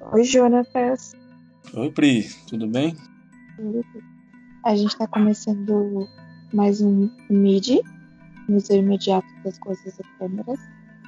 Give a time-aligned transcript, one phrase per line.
[0.00, 1.16] Oi, Jonatas.
[1.74, 2.96] Oi, Pri, tudo bem?
[4.64, 6.08] A gente está começando
[6.54, 7.82] mais um MIDI,
[8.48, 10.60] Museu Imediato das Coisas Efêmeras.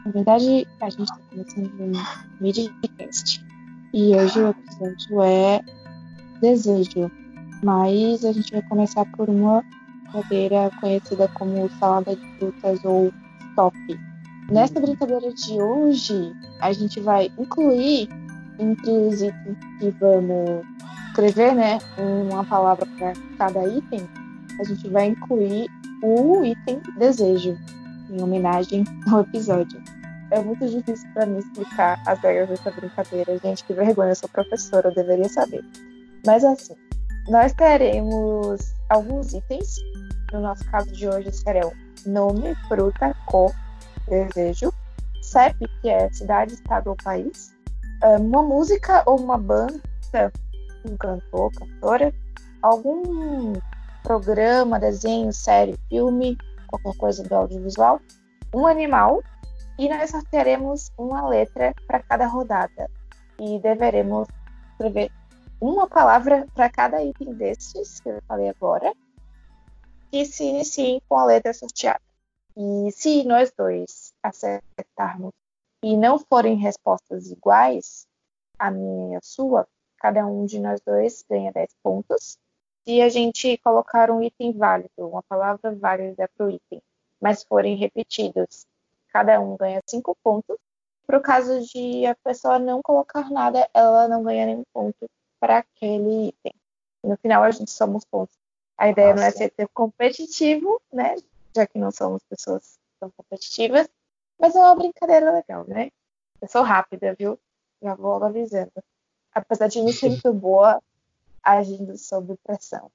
[0.04, 1.92] Na verdade, a gente está começando um
[2.40, 3.44] MIDIcast.
[3.94, 5.60] E hoje o episódio é
[6.40, 7.10] Desejo.
[7.62, 9.64] Mas a gente vai começar por uma
[10.02, 13.12] brincadeira conhecida como salada de frutas ou
[13.50, 13.76] stop.
[14.50, 18.08] Nessa brincadeira de hoje, a gente vai incluir
[18.60, 20.64] os itens que vamos
[21.08, 24.08] escrever, né, uma palavra para cada item,
[24.58, 25.68] a gente vai incluir
[26.02, 27.56] o item desejo,
[28.10, 29.82] em homenagem ao episódio.
[30.30, 33.64] É muito difícil para mim explicar as regras dessa brincadeira, gente.
[33.64, 35.64] Que vergonha, eu sou professora, eu deveria saber.
[36.24, 36.74] Mas assim,
[37.28, 39.76] nós teremos alguns itens.
[40.32, 41.72] No nosso caso de hoje serão
[42.06, 43.52] nome, fruta, cor,
[44.08, 44.72] desejo,
[45.20, 47.52] CEP, que é cidade, estado ou país,
[48.02, 49.80] uma música ou uma banda,
[50.84, 52.14] um cantor, cantora,
[52.62, 53.52] algum
[54.02, 58.00] programa, desenho, série, filme, qualquer coisa do audiovisual,
[58.54, 59.22] um animal,
[59.78, 62.90] e nós sortearemos uma letra para cada rodada.
[63.38, 64.28] E deveremos
[64.72, 65.10] escrever
[65.60, 68.92] uma palavra para cada item destes que eu falei agora,
[70.10, 72.00] que se iniciem com a letra sorteada.
[72.56, 75.32] E se nós dois acertarmos
[75.82, 78.06] e não forem respostas iguais,
[78.58, 79.66] a minha e a sua,
[79.98, 82.38] cada um de nós dois ganha 10 pontos.
[82.84, 86.82] Se a gente colocar um item válido, uma palavra válida para o item,
[87.20, 88.66] mas forem repetidos,
[89.12, 90.56] cada um ganha 5 pontos.
[91.06, 95.58] Para o caso de a pessoa não colocar nada, ela não ganha nenhum ponto para
[95.58, 96.54] aquele item.
[97.02, 98.36] No final, a gente somos pontos.
[98.76, 99.20] A ideia Nossa.
[99.20, 101.16] não é ser competitivo, né?
[101.54, 103.88] Já que não somos pessoas tão competitivas,
[104.40, 105.90] mas é uma brincadeira legal, né?
[106.40, 107.38] Eu sou rápida, viu?
[107.82, 108.72] Já vou logo avisando.
[109.34, 110.82] Apesar de não ser muito boa
[111.42, 112.90] agindo sob pressão.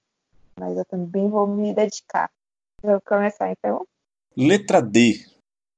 [0.59, 2.31] Mas eu também vou me dedicar.
[2.81, 3.88] Vou começar então.
[4.35, 5.23] Letra D.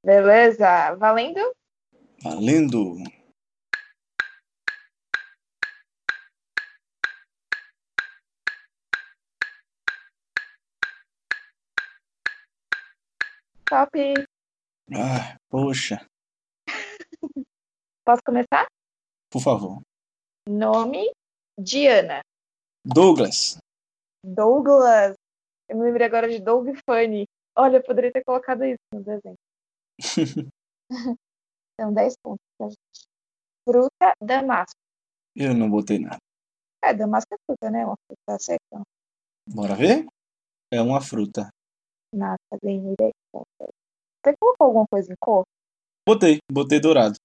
[0.04, 0.96] Beleza.
[0.96, 1.42] Valendo?
[2.24, 2.96] Valendo.
[13.66, 14.28] Top.
[14.94, 16.06] Ah, poxa.
[18.06, 18.68] Posso começar?
[19.30, 19.82] Por favor.
[20.48, 21.12] Nome:
[21.60, 22.22] Diana.
[22.86, 23.58] Douglas.
[24.24, 25.16] Douglas.
[25.68, 27.26] Eu me lembrei agora de Doug Funny.
[27.58, 29.36] Olha, eu poderia ter colocado isso no desenho.
[31.80, 33.08] São 10 pontos pra gente.
[33.68, 34.80] Fruta damasco.
[35.36, 36.18] Eu não botei nada.
[36.82, 37.86] É, damasco é fruta, né?
[37.86, 38.82] Uma fruta seca.
[39.50, 40.08] Bora ver?
[40.72, 41.50] É uma fruta.
[42.14, 43.74] Nada, ganhei 10 pontos.
[44.28, 45.44] Você colocou alguma coisa em cor?
[46.06, 47.16] Botei, botei dourado.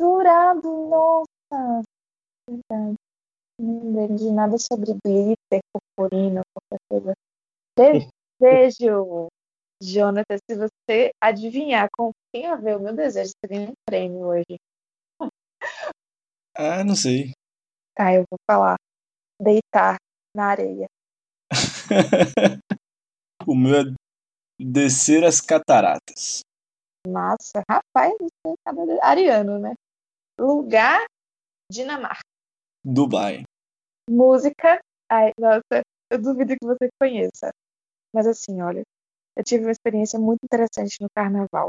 [0.00, 1.82] Dourado, nossa!
[2.48, 2.94] Verdade.
[3.58, 7.14] Não entendi nada sobre glitter, purpurina, qualquer coisa.
[8.40, 9.26] Desejo!
[9.82, 14.20] Jonathan, se você adivinhar com quem a ver o meu desejo, você ganha um prêmio
[14.20, 14.56] hoje.
[16.56, 17.32] Ah, não sei.
[17.94, 18.76] Tá, eu vou falar.
[19.42, 19.96] Deitar
[20.34, 20.86] na areia.
[23.46, 24.05] o meu é
[24.58, 26.40] descer as cataratas.
[27.06, 28.14] Massa, rapaz,
[28.46, 29.74] é ariano, né?
[30.38, 31.04] Lugar,
[31.70, 32.22] Dinamarca.
[32.84, 33.44] Dubai.
[34.08, 34.80] Música,
[35.10, 37.50] ai, nossa, eu duvido que você conheça.
[38.12, 38.82] Mas assim, olha,
[39.36, 41.68] eu tive uma experiência muito interessante no carnaval.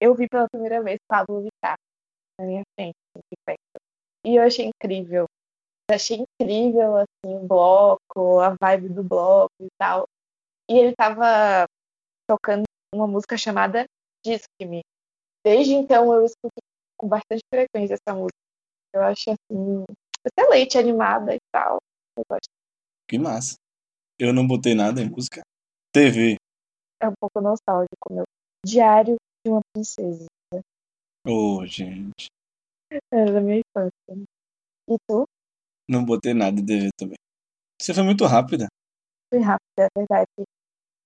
[0.00, 1.76] Eu vi pela primeira vez Pablo Vittar
[2.38, 3.60] na minha frente, de perto.
[4.24, 5.26] E eu achei incrível.
[5.88, 10.06] Eu achei incrível, assim, o bloco, a vibe do bloco e tal.
[10.68, 11.66] E ele tava
[12.28, 12.64] tocando
[12.94, 13.86] uma música chamada
[14.24, 14.82] Disque-me.
[15.44, 16.56] Desde então eu escuto
[16.98, 18.36] com bastante frequência essa música.
[18.92, 19.84] Eu acho assim,
[20.26, 21.78] excelente, animada e tal.
[22.16, 22.48] Eu gosto.
[23.08, 23.54] Que massa.
[24.18, 25.42] Eu não botei nada em música.
[25.92, 26.36] TV.
[27.00, 28.24] É um pouco nostálgico, meu.
[28.64, 30.26] Diário de uma princesa.
[31.24, 32.26] Ô, oh, gente.
[32.90, 34.24] É da minha infância.
[34.88, 35.24] E tu?
[35.88, 37.16] Não botei nada em TV também.
[37.80, 38.66] Você foi muito rápida.
[39.32, 40.26] Fui rápida, é verdade.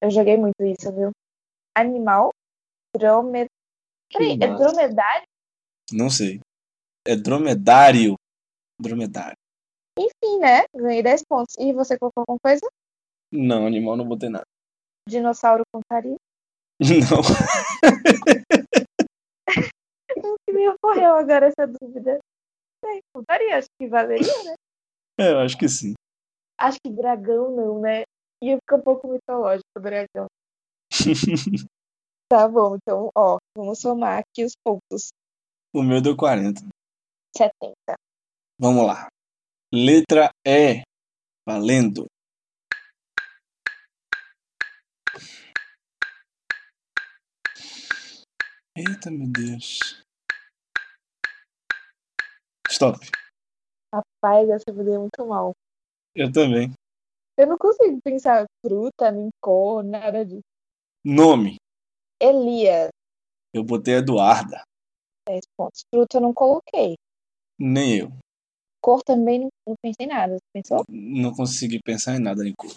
[0.02, 1.10] Eu joguei muito isso, viu?
[1.76, 2.30] Animal,
[2.96, 3.50] dromedário.
[4.12, 5.26] Peraí, é dromedário?
[5.92, 6.40] Não sei.
[7.06, 8.14] É dromedário.
[8.80, 9.36] Dromedário.
[9.98, 10.64] Enfim, né?
[10.74, 11.54] Ganhei 10 pontos.
[11.58, 12.66] E você colocou alguma coisa?
[13.30, 14.46] Não, animal não botei nada.
[15.08, 16.16] Dinossauro contaria?
[16.80, 17.20] Não.
[20.16, 22.18] Não que me ocorreu agora essa dúvida.
[22.84, 24.54] É, contaria, acho que valeria, né?
[25.18, 25.94] É, eu acho que sim.
[26.58, 28.02] Acho que dragão não, né?
[28.42, 30.26] Ia ficar um pouco mitológico o dragão.
[32.30, 35.10] tá bom, então, ó, vamos somar aqui os pontos.
[35.74, 36.62] O meu deu 40.
[37.36, 37.74] 70.
[38.58, 39.08] Vamos lá.
[39.72, 40.82] Letra E.
[41.46, 42.06] Valendo.
[48.76, 50.02] Eita, meu Deus.
[52.70, 52.98] Stop.
[53.92, 55.52] Rapaz, essa eu dei muito mal.
[56.14, 56.72] Eu também.
[57.40, 60.42] Eu não consigo pensar fruta, nem cor, nada disso.
[61.02, 61.56] Nome.
[62.20, 62.90] Elias,
[63.54, 64.62] Eu botei Eduarda.
[65.26, 65.80] 10 pontos.
[65.88, 66.96] Fruta eu não coloquei.
[67.58, 68.12] Nem eu.
[68.82, 70.34] Cor também não, não pensei em nada.
[70.34, 70.84] Você pensou?
[70.86, 72.74] Não consegui pensar em nada em cor.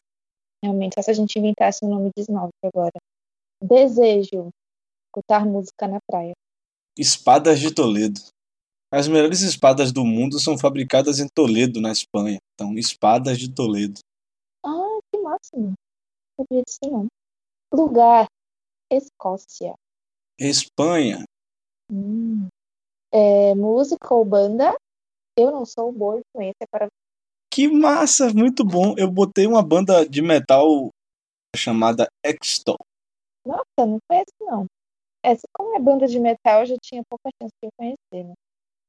[0.64, 2.98] Realmente, só se a gente inventasse um nome de esmalte agora.
[3.62, 4.48] Desejo.
[5.08, 6.32] Escutar música na praia.
[6.98, 8.22] Espadas de Toledo.
[8.90, 12.40] As melhores espadas do mundo são fabricadas em Toledo, na Espanha.
[12.54, 14.00] Então, espadas de Toledo.
[15.54, 15.74] Não
[16.38, 17.08] sabia disso não.
[17.74, 18.28] Lugar.
[18.92, 19.74] Escócia.
[20.40, 21.24] Espanha.
[21.92, 22.48] Hum.
[23.12, 24.76] É, música ou banda?
[25.38, 26.88] Eu não sou boa influência para
[27.52, 28.96] Que massa, muito bom.
[28.98, 30.90] Eu botei uma banda de metal
[31.56, 32.78] chamada Extol.
[33.46, 34.66] Nossa, não conheço não.
[35.24, 38.34] Essa, como é banda de metal, eu já tinha pouca chance de conhecer, né?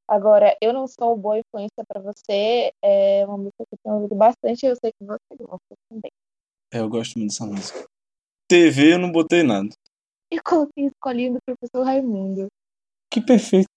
[0.06, 2.72] Agora, eu não sou boa influência para você.
[2.82, 6.10] É uma música que eu tenho ouvido bastante e eu sei que você gosta também.
[6.74, 7.88] É, eu gosto muito dessa música.
[8.48, 9.68] TV eu não botei nada.
[10.28, 12.48] Eu coloquei escolhendo o professor Raimundo.
[13.08, 13.68] Que perfeito.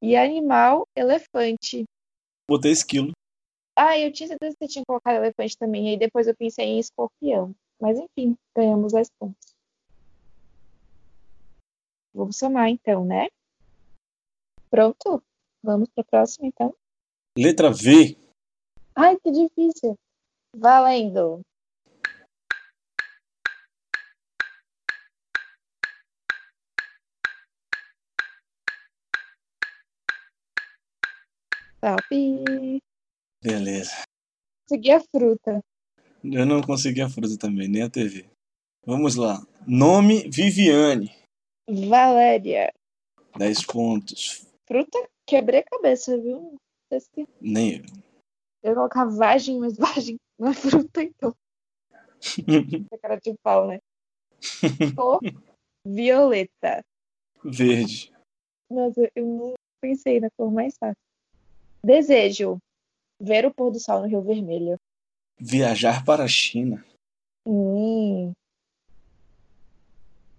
[0.00, 1.84] E animal, elefante.
[2.48, 3.10] Botei esquilo.
[3.76, 5.86] Ah, eu tinha certeza que você tinha colocado elefante também.
[5.86, 7.52] E aí depois eu pensei em escorpião.
[7.80, 9.52] Mas enfim, ganhamos as pontos.
[12.14, 13.26] Vamos somar então, né?
[14.70, 15.20] Pronto?
[15.64, 16.72] Vamos para a próxima então.
[17.36, 18.16] Letra V.
[18.94, 19.96] Ai, que difícil.
[20.56, 21.42] Valendo.
[31.86, 32.80] Top.
[33.40, 34.02] Beleza.
[34.68, 35.60] Segui a fruta.
[36.24, 38.28] Eu não consegui a fruta também, nem a TV.
[38.84, 39.38] Vamos lá.
[39.64, 41.14] Nome Viviane.
[41.70, 42.72] Valéria.
[43.38, 44.44] 10 pontos.
[44.66, 46.56] Fruta, quebrei a cabeça, viu?
[47.40, 47.84] Nem eu.
[48.64, 51.36] Eu ia colocar vagem, mas vagem não é fruta, então.
[52.92, 53.78] É cara de pau, né?
[54.96, 55.20] Cor,
[55.86, 56.84] violeta.
[57.44, 58.12] Verde.
[58.68, 61.05] Nossa, eu não pensei na cor mais fácil.
[61.86, 62.58] Desejo.
[63.20, 64.76] Ver o pôr do sol no Rio Vermelho.
[65.38, 66.84] Viajar para a China.
[67.46, 68.32] Hum.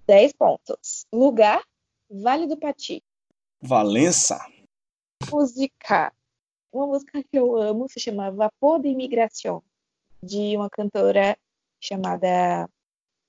[0.05, 1.05] 10 pontos.
[1.13, 1.63] Lugar,
[2.09, 3.01] Vale do Pati.
[3.61, 4.37] Valença.
[5.31, 6.13] Música.
[6.71, 9.63] Uma música que eu amo se chama Vapor de Imigração,
[10.21, 11.37] de uma cantora
[11.81, 12.69] chamada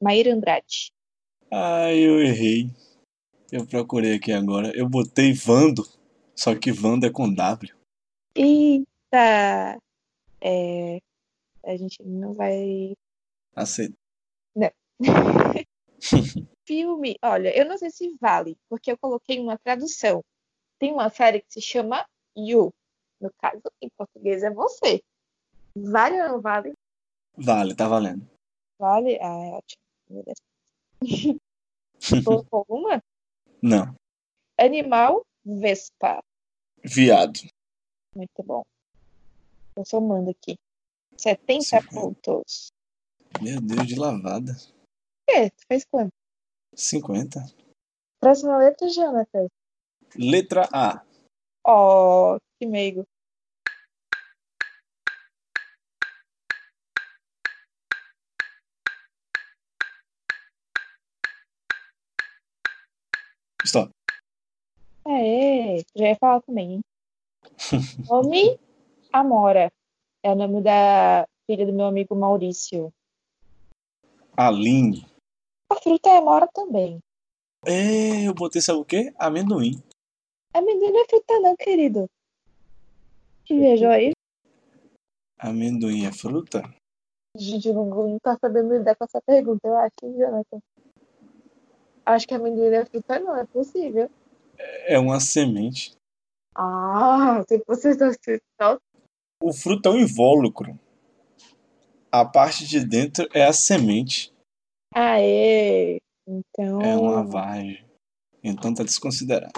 [0.03, 0.93] Maíra Andrade.
[1.53, 2.69] Ai, eu errei.
[3.53, 4.77] Eu procurei aqui agora.
[4.77, 5.87] Eu botei Vando.
[6.35, 7.78] Só que Vando é com W.
[8.35, 9.79] Eita!
[10.41, 10.99] É,
[11.65, 12.95] a gente não vai.
[13.55, 13.97] Aceita.
[16.67, 20.23] Filme, olha, eu não sei se vale, porque eu coloquei uma tradução.
[20.79, 22.73] Tem uma série que se chama You.
[23.21, 25.03] No caso, em português é você.
[25.75, 26.73] Vale ou não vale?
[27.37, 28.29] Vale, tá valendo.
[28.79, 29.19] Vale?
[29.21, 29.83] Ah, é ótimo.
[32.25, 33.03] Colocou alguma?
[33.63, 33.95] Não.
[34.59, 36.23] Animal, Vespa.
[36.85, 37.41] Viado.
[38.19, 38.65] Muito bom.
[39.77, 40.59] Tô somando aqui.
[41.17, 41.95] 70 Cinquenta.
[41.95, 42.73] pontos.
[43.41, 44.57] Meu Deus, de lavada.
[45.25, 45.51] Quê?
[45.51, 46.11] Tu fez quanto?
[46.75, 47.39] 50.
[48.19, 49.47] Próxima letra, Jonathan.
[50.17, 51.07] Letra A.
[51.65, 53.07] Ó, que meigo.
[63.65, 63.93] Stop.
[65.07, 66.81] É, já ia falar também, hein?
[68.09, 68.59] Nome,
[69.13, 69.73] Amora.
[70.23, 72.93] É o nome da filha do meu amigo Maurício.
[74.37, 75.07] Aline.
[75.71, 77.01] A fruta é Amora também.
[77.67, 79.13] É, eu botei, sabe o quê?
[79.19, 79.83] Amendoim.
[80.55, 82.09] Amendoim não é fruta não, querido.
[83.45, 84.13] Que viajou aí?
[85.39, 86.63] Amendoim é fruta?
[87.37, 90.61] Gente, o Google não tá sabendo lidar com essa pergunta, eu acho, Jonathan.
[92.07, 94.11] Acho que amendoim é fruta não, é possível.
[94.57, 95.98] É uma semente.
[96.61, 97.95] Ah, se você
[98.61, 98.77] só
[99.41, 100.77] O fruto é um invólucro.
[102.11, 104.33] A parte de dentro é a semente.
[104.93, 105.99] Aê!
[106.27, 107.87] Então, É uma vagem.
[108.43, 109.53] Então tá desconsiderado.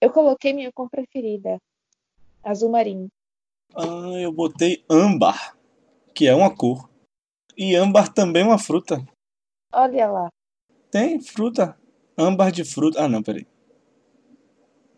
[0.00, 1.58] eu coloquei minha cor preferida.
[2.44, 3.08] Azul marinho.
[3.74, 5.56] Ah, eu botei âmbar,
[6.14, 6.88] que é uma cor.
[7.56, 9.04] E âmbar também é uma fruta.
[9.72, 10.28] Olha lá.
[10.92, 11.76] Tem fruta.
[12.16, 13.02] Âmbar de fruta.
[13.04, 13.46] Ah, não, peraí.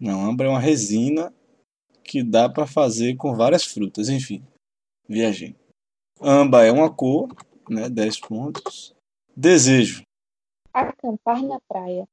[0.03, 1.33] Não, âmbar é uma resina
[2.03, 4.09] que dá para fazer com várias frutas.
[4.09, 4.45] Enfim,
[5.09, 5.55] viajei.
[6.21, 7.29] Amba é uma cor,
[7.71, 7.89] né?
[7.89, 8.93] 10 pontos.
[9.37, 10.03] Desejo.
[10.75, 12.05] Acampar na praia.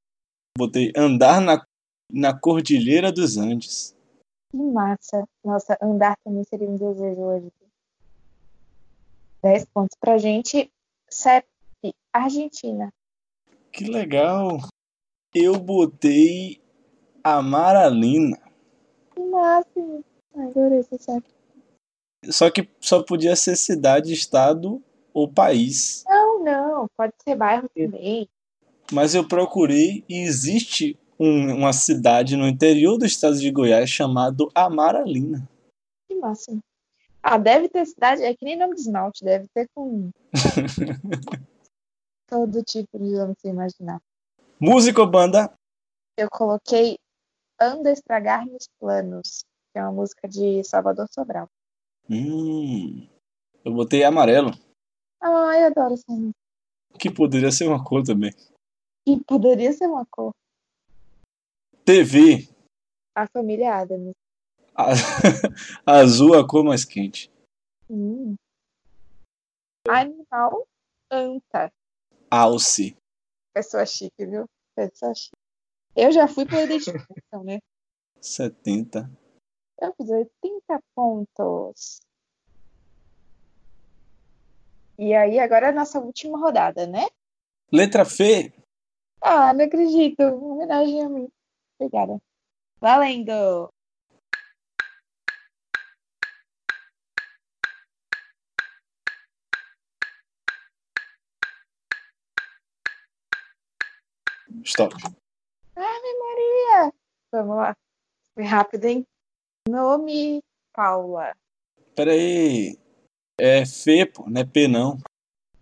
[0.56, 1.66] Botei andar na,
[2.12, 3.96] na Cordilheira dos Andes.
[4.52, 5.28] Que massa.
[5.44, 7.52] Nossa, andar também seria um desejo hoje.
[9.42, 10.72] 10 pontos pra gente.
[11.10, 11.48] CEP,
[12.14, 12.94] Argentina.
[13.72, 14.60] Que legal.
[15.34, 16.62] Eu botei
[17.38, 18.38] Amaralina.
[19.14, 19.70] Que massa.
[20.36, 21.24] Adorei esse CEP.
[22.26, 24.82] Só que só podia ser cidade, estado
[25.14, 26.04] ou país.
[26.08, 26.88] Não, não.
[26.98, 28.28] Pode ser bairro também.
[28.92, 34.50] Mas eu procurei e existe um- uma cidade no interior do estado de Goiás chamado
[34.56, 35.48] Amaralina.
[36.08, 36.58] Que massa.
[37.22, 38.24] Ah, deve ter cidade.
[38.24, 39.24] É que nem nome de esmalte.
[39.24, 40.10] Deve ter com
[42.28, 44.02] todo tipo de nome que você imaginar.
[44.60, 45.52] Música ou banda?
[46.18, 46.98] Eu coloquei
[47.60, 51.48] Anda Estragar Meus Planos, que é uma música de Salvador Sobral.
[52.10, 53.08] Hum,
[53.64, 54.52] eu botei amarelo,
[55.22, 56.34] Ai, eu adoro essa música.
[56.98, 58.32] que poderia ser uma cor também.
[59.06, 60.32] E poderia ser uma cor.
[61.86, 62.48] TV,
[63.16, 64.14] A família Adams.
[64.76, 64.94] a-
[65.86, 67.30] azul a cor mais quente.
[67.90, 68.36] Hum.
[69.88, 70.68] Animal
[71.12, 71.72] Anta.
[72.32, 72.96] Alce,
[73.54, 74.46] Pessoa chique, viu?
[74.76, 75.36] Pessoa chique.
[75.96, 77.60] Eu já fui pela identificação, né?
[78.22, 79.10] 70.
[79.82, 82.00] Eu fiz 80 pontos.
[84.98, 87.08] E aí, agora é a nossa última rodada, né?
[87.72, 88.52] Letra F,
[89.22, 90.22] Ah, não acredito.
[90.22, 91.30] Uma homenagem a mim.
[91.80, 92.20] Obrigada.
[92.82, 93.70] Valendo!
[104.64, 104.94] stop.
[105.82, 106.94] Ave Maria!
[107.32, 107.78] Vamos lá.
[108.34, 109.08] Foi rápido, hein?
[109.68, 110.44] Nome
[110.74, 111.36] Paula.
[111.96, 112.78] Pera aí.
[113.40, 114.98] É F, pô, não é P não.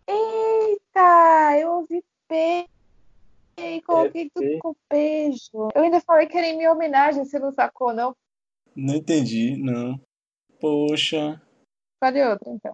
[0.08, 1.60] Eita!
[1.60, 2.68] Eu ouvi P
[3.60, 5.70] e coloquei É tudo com beijo.
[5.76, 8.16] Eu ainda falei que era em minha homenagem, você não sacou, não?
[8.76, 10.00] Não entendi, não.
[10.60, 11.42] Poxa.
[11.94, 12.72] Escolhe outra, então.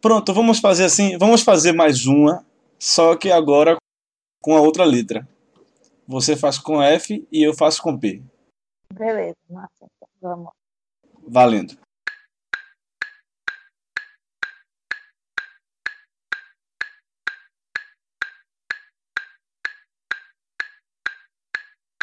[0.00, 1.16] Pronto, vamos fazer assim.
[1.16, 2.44] Vamos fazer mais uma,
[2.78, 3.76] só que agora
[4.42, 5.26] com a outra letra.
[6.06, 8.22] Você faz com F e eu faço com P.
[8.92, 9.86] Beleza, massa.
[9.96, 10.52] Então, vamos.
[11.26, 11.78] Valendo.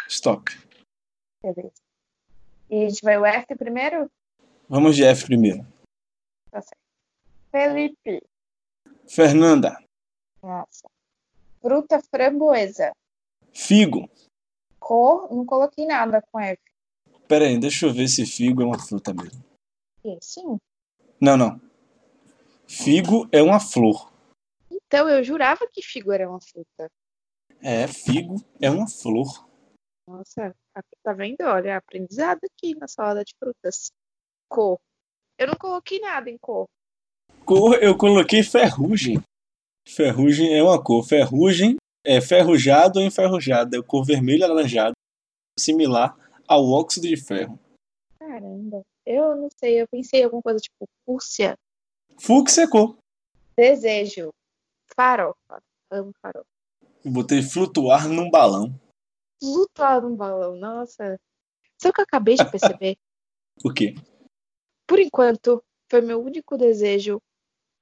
[0.08, 0.50] Stop.
[1.40, 1.72] Beleza.
[2.68, 4.10] E a gente vai o F primeiro?
[4.68, 5.64] Vamos de F primeiro.
[6.50, 6.76] Tá certo.
[7.50, 8.22] Felipe.
[9.08, 9.78] Fernanda.
[10.42, 10.88] Nossa.
[11.60, 12.92] Fruta framboesa.
[13.52, 14.08] Figo.
[14.78, 16.60] Cor, não coloquei nada com F.
[17.28, 19.42] Pera aí, deixa eu ver se figo é uma fruta mesmo.
[20.20, 20.58] Sim.
[21.20, 21.60] Não, não.
[22.66, 24.12] Figo é uma flor.
[24.70, 26.90] Então, eu jurava que figo era uma fruta.
[27.60, 29.46] É, figo é uma flor.
[30.06, 30.54] Nossa,
[31.02, 31.42] tá vendo?
[31.42, 33.92] Olha, aprendizado aqui na salada de frutas.
[34.48, 34.78] Cor.
[35.38, 36.66] Eu não coloquei nada em cor.
[37.44, 39.22] Cor, eu coloquei ferrugem.
[39.88, 41.04] Ferrugem é uma cor.
[41.04, 43.76] Ferrugem é ferrujado ou enferrujado.
[43.76, 44.94] É cor vermelho alaranjado,
[45.58, 46.16] similar
[46.46, 47.58] ao óxido de ferro.
[48.18, 48.82] Caramba.
[49.04, 51.56] Eu não sei, eu pensei em alguma coisa tipo fúcsia.
[52.18, 52.96] Fúcsia é cor.
[53.56, 54.30] Desejo.
[54.94, 55.62] Farofa.
[55.90, 56.46] Amo farofa.
[57.04, 58.72] Botei flutuar num balão.
[59.40, 60.56] Flutuar num balão.
[60.56, 61.18] Nossa.
[61.80, 62.96] Sabe o que eu acabei de perceber?
[63.62, 63.94] O quê?
[64.88, 67.20] Por enquanto, foi meu único desejo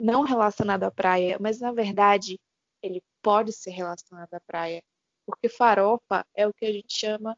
[0.01, 2.37] não relacionado à praia, mas na verdade
[2.83, 4.83] ele pode ser relacionado à praia.
[5.27, 7.37] Porque farofa é o que a gente chama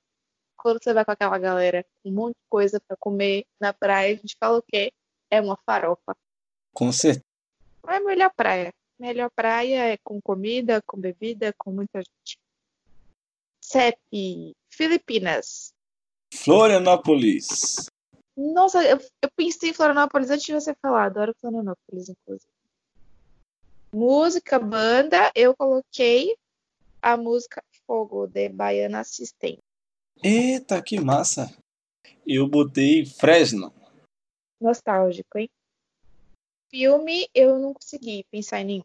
[0.62, 4.14] quando você vai com aquela galera com um monte de coisa para comer na praia,
[4.14, 4.92] a gente fala o quê?
[5.28, 6.16] É uma farofa.
[6.72, 7.24] Com certeza.
[7.88, 8.72] É melhor praia.
[8.96, 12.38] Melhor praia é com comida, com bebida, com muita gente.
[13.60, 15.72] CEP, Filipinas.
[16.32, 17.90] Florianópolis.
[18.36, 21.06] Nossa, eu, eu pensei em Florianópolis antes de você falar.
[21.06, 22.51] Adoro Florianópolis, inclusive.
[23.94, 26.34] Música, banda, eu coloquei
[27.02, 29.58] a música Fogo, de Baiana System.
[30.24, 31.54] Eita, que massa.
[32.26, 33.70] Eu botei Fresno.
[34.58, 35.50] Nostálgico, hein?
[36.70, 38.84] Filme, eu não consegui pensar em nenhum.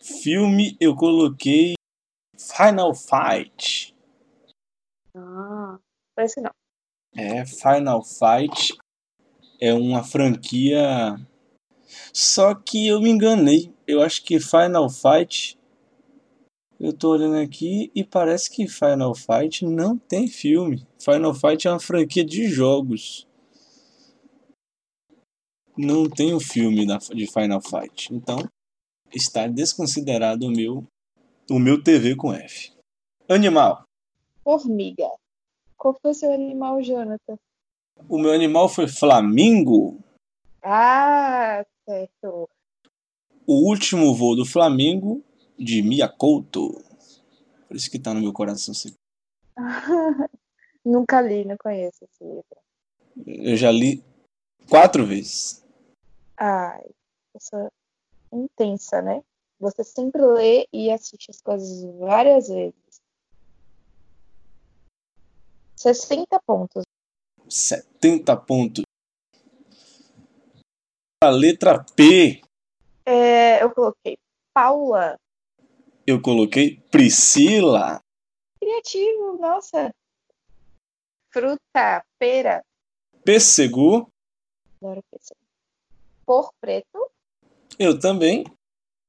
[0.00, 1.74] Filme, eu coloquei
[2.38, 3.94] Final Fight.
[5.14, 5.78] Ah,
[6.14, 6.52] parece não.
[7.14, 8.78] É, Final Fight
[9.60, 11.16] é uma franquia.
[12.20, 13.72] Só que eu me enganei.
[13.86, 15.56] Eu acho que Final Fight.
[16.80, 20.84] Eu tô olhando aqui e parece que Final Fight não tem filme.
[20.98, 23.24] Final Fight é uma franquia de jogos.
[25.76, 28.12] não tem o filme da, de Final Fight.
[28.12, 28.38] Então,
[29.14, 30.84] está desconsiderado o meu,
[31.48, 32.72] o meu TV com F.
[33.28, 33.84] Animal.
[34.42, 35.08] Formiga.
[35.76, 37.38] Qual foi o seu animal, Jonathan?
[38.08, 40.00] O meu animal foi flamingo.
[40.60, 42.48] Ah, certo.
[43.46, 45.24] O último voo do Flamengo
[45.58, 46.84] de Mia Couto.
[47.66, 48.74] Por isso que tá no meu coração.
[50.84, 52.44] Nunca li, não conheço esse livro.
[53.26, 54.04] Eu já li
[54.68, 55.64] quatro vezes.
[56.36, 56.84] Ai,
[57.32, 57.70] pessoa
[58.32, 59.22] intensa, né?
[59.58, 63.00] Você sempre lê e assiste as coisas várias vezes.
[65.76, 66.84] 60 pontos.
[67.48, 68.84] 70 pontos.
[71.20, 72.40] A letra P.
[73.04, 74.16] É, eu coloquei
[74.54, 75.18] Paula.
[76.06, 78.00] Eu coloquei Priscila.
[78.60, 79.92] Criativo, nossa.
[81.32, 82.64] Fruta, pera.
[83.24, 84.08] Pêssego.
[84.80, 85.40] Adoro pêssego.
[86.24, 87.10] Por preto.
[87.76, 88.44] Eu também.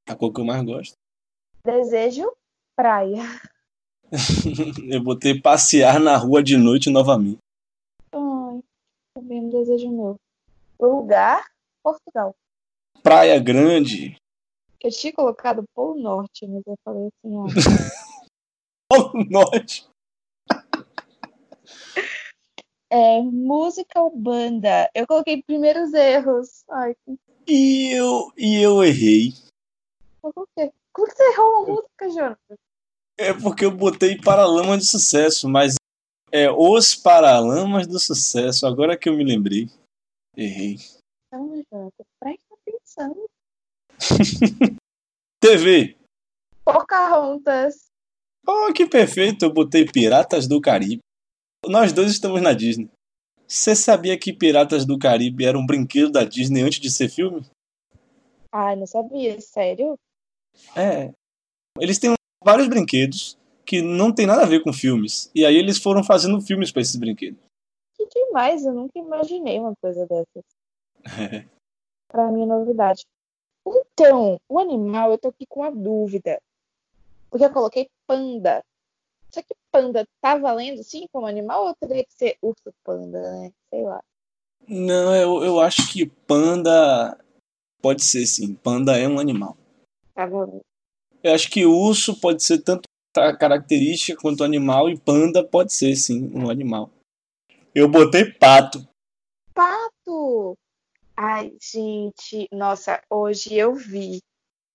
[0.08, 0.96] A cor que eu mais gosto.
[1.64, 2.32] Desejo,
[2.74, 3.22] praia.
[4.90, 7.38] eu botei passear na rua de noite novamente.
[8.12, 8.60] Ai,
[9.14, 10.16] também um desejo meu.
[10.80, 11.46] Lugar,
[11.82, 12.34] Portugal.
[13.02, 14.16] Praia Grande.
[14.80, 17.46] Eu tinha colocado Polo Norte, mas eu falei assim, ó.
[18.88, 19.88] Polo Norte.
[22.92, 24.90] É, música ou banda?
[24.92, 26.64] Eu coloquei primeiros erros.
[26.68, 26.96] Ai,
[27.46, 29.32] e eu, e eu errei.
[30.20, 30.72] Por quê?
[30.92, 32.56] Como que você errou uma música, Jonathan?
[33.18, 35.76] É porque eu botei Paralamas de Sucesso, mas
[36.32, 38.66] é Os Paralamas do Sucesso.
[38.66, 39.68] Agora que eu me lembrei.
[40.36, 40.78] Errei.
[41.32, 43.28] Não, Jonathan, presta atenção.
[45.40, 45.96] TV.
[46.64, 47.86] Pocahontas.
[48.46, 49.44] Oh, que perfeito.
[49.44, 51.00] Eu botei Piratas do Caribe.
[51.66, 52.90] Nós dois estamos na Disney.
[53.46, 57.46] Você sabia que Piratas do Caribe era um brinquedo da Disney antes de ser filme?
[58.52, 59.40] Ai, não sabia.
[59.40, 59.96] Sério?
[60.76, 61.12] É.
[61.78, 65.30] Eles têm vários brinquedos que não tem nada a ver com filmes.
[65.34, 67.40] E aí eles foram fazendo filmes para esses brinquedos.
[67.96, 70.44] Que demais, eu nunca imaginei uma coisa dessas.
[72.08, 73.06] Pra mim, é novidade.
[73.66, 76.40] Então, o animal, eu tô aqui com a dúvida.
[77.30, 78.64] Porque eu coloquei panda.
[79.30, 83.52] Só que panda tá valendo sim como animal ou teria que ser urso panda, né?
[83.72, 84.00] Sei lá.
[84.66, 87.16] Não, eu, eu acho que panda
[87.80, 88.54] pode ser sim.
[88.54, 89.56] Panda é um animal.
[90.14, 90.62] Tá valendo.
[91.22, 95.94] Eu acho que urso pode ser tanto a característica quanto animal e panda pode ser
[95.94, 96.90] sim um animal.
[97.74, 98.86] Eu botei pato.
[99.54, 100.56] Pato!
[101.22, 104.22] Ai, gente, nossa, hoje eu vi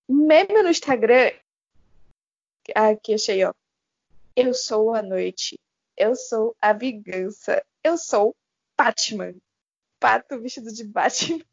[0.08, 1.32] meme no Instagram.
[2.72, 3.52] Aqui achei, ó.
[4.36, 5.58] Eu sou a noite.
[5.96, 7.66] Eu sou a vingança.
[7.82, 8.32] Eu sou
[8.78, 9.34] Batman.
[9.98, 11.44] Pato vestido de Batman.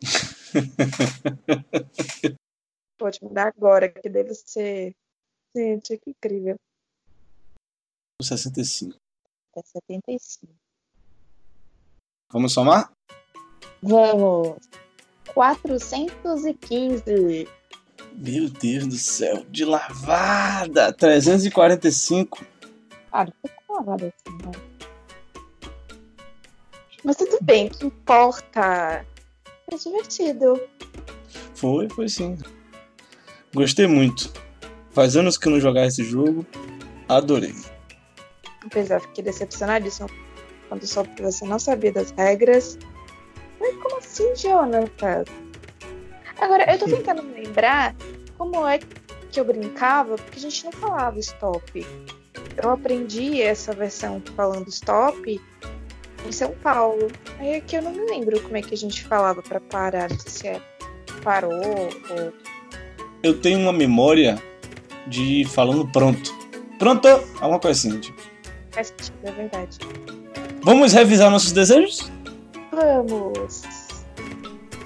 [2.96, 4.96] Pode mudar agora, que deve ser.
[5.54, 6.56] Gente, que incrível.
[8.22, 8.98] 65.
[9.54, 10.54] É 75.
[12.32, 12.90] Vamos somar?
[13.82, 14.56] Vamos.
[15.34, 17.48] 415.
[18.14, 20.92] Meu Deus do céu, de lavada!
[20.92, 22.44] 345.
[23.12, 24.52] Ah, não foi com lavada assim, né?
[27.04, 29.06] Mas tudo bem, que importa.
[29.70, 30.60] Foi divertido.
[31.54, 32.36] Foi, foi sim.
[33.54, 34.32] Gostei muito.
[34.90, 36.44] Faz anos que eu não jogava esse jogo.
[37.08, 37.54] Adorei.
[38.64, 40.08] Apesar, fiquei decepcionadíssimo
[40.68, 42.78] quando soube que você não sabia das regras.
[43.60, 45.24] Mas como assim, Jonathan?
[46.40, 47.94] Agora, eu tô tentando me lembrar
[48.36, 48.78] como é
[49.30, 51.86] que eu brincava, porque a gente não falava stop.
[52.62, 55.40] Eu aprendi essa versão falando stop
[56.26, 57.08] em São Paulo.
[57.38, 60.48] Aí aqui eu não me lembro como é que a gente falava para parar, se
[60.48, 60.60] é
[61.22, 62.32] parou ou.
[63.22, 64.40] Eu tenho uma memória
[65.06, 66.32] de falando pronto.
[66.78, 67.08] Pronto!
[67.40, 68.20] Alguma coisa assim, tipo.
[68.70, 69.78] Faz sentido, é verdade.
[70.62, 72.10] Vamos revisar nossos desejos?
[72.78, 73.62] Vamos!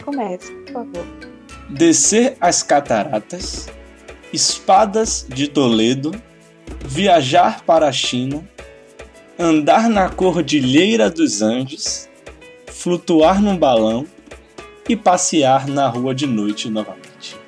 [0.02, 1.07] Comece, por favor.
[1.68, 3.68] Descer as cataratas,
[4.33, 6.11] espadas de Toledo,
[6.87, 8.42] viajar para a China,
[9.38, 12.09] andar na Cordilheira dos Andes,
[12.66, 14.07] flutuar num balão
[14.88, 17.38] e passear na rua de noite novamente.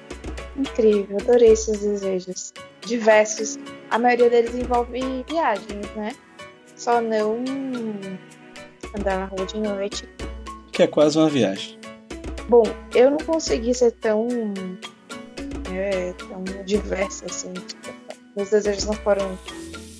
[0.58, 2.52] Incrível, adorei esses desejos.
[2.86, 3.58] Diversos.
[3.90, 6.14] A maioria deles envolve viagens, né?
[6.76, 7.42] Só não
[8.94, 10.06] andar na rua de noite.
[10.74, 11.78] Que é quase uma viagem.
[12.48, 14.26] Bom, eu não consegui ser tão,
[15.72, 17.54] é, tão diversa assim.
[18.36, 19.38] Meus desejos não foram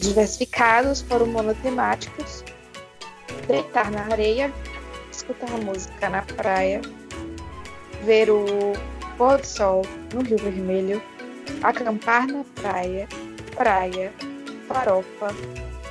[0.01, 2.43] diversificados, foram monotemáticos.
[3.47, 4.53] Deitar na areia,
[5.13, 6.81] escutar música na praia,
[8.03, 8.45] ver o
[9.17, 9.83] pôr do sol
[10.13, 11.01] no Rio Vermelho,
[11.63, 13.09] acampar na praia,
[13.55, 14.13] praia,
[14.67, 15.29] farofa,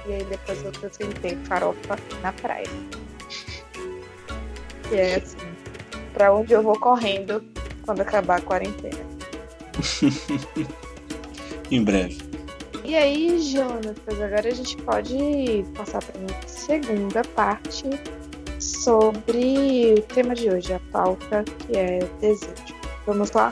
[0.05, 3.02] e aí depois eu acrescentei farofa na praia.
[4.91, 5.37] E é assim,
[6.13, 7.43] pra onde eu vou correndo
[7.85, 9.03] quando acabar a quarentena.
[11.71, 12.21] em breve.
[12.83, 17.85] E aí, Jonas, agora a gente pode passar para a segunda parte
[18.59, 22.53] sobre o tema de hoje, a pauta que é desejo.
[23.05, 23.51] Vamos lá?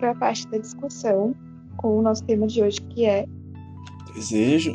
[0.00, 1.34] Para a parte da discussão
[1.76, 3.26] com o nosso tema de hoje, que é
[4.14, 4.74] Desejo.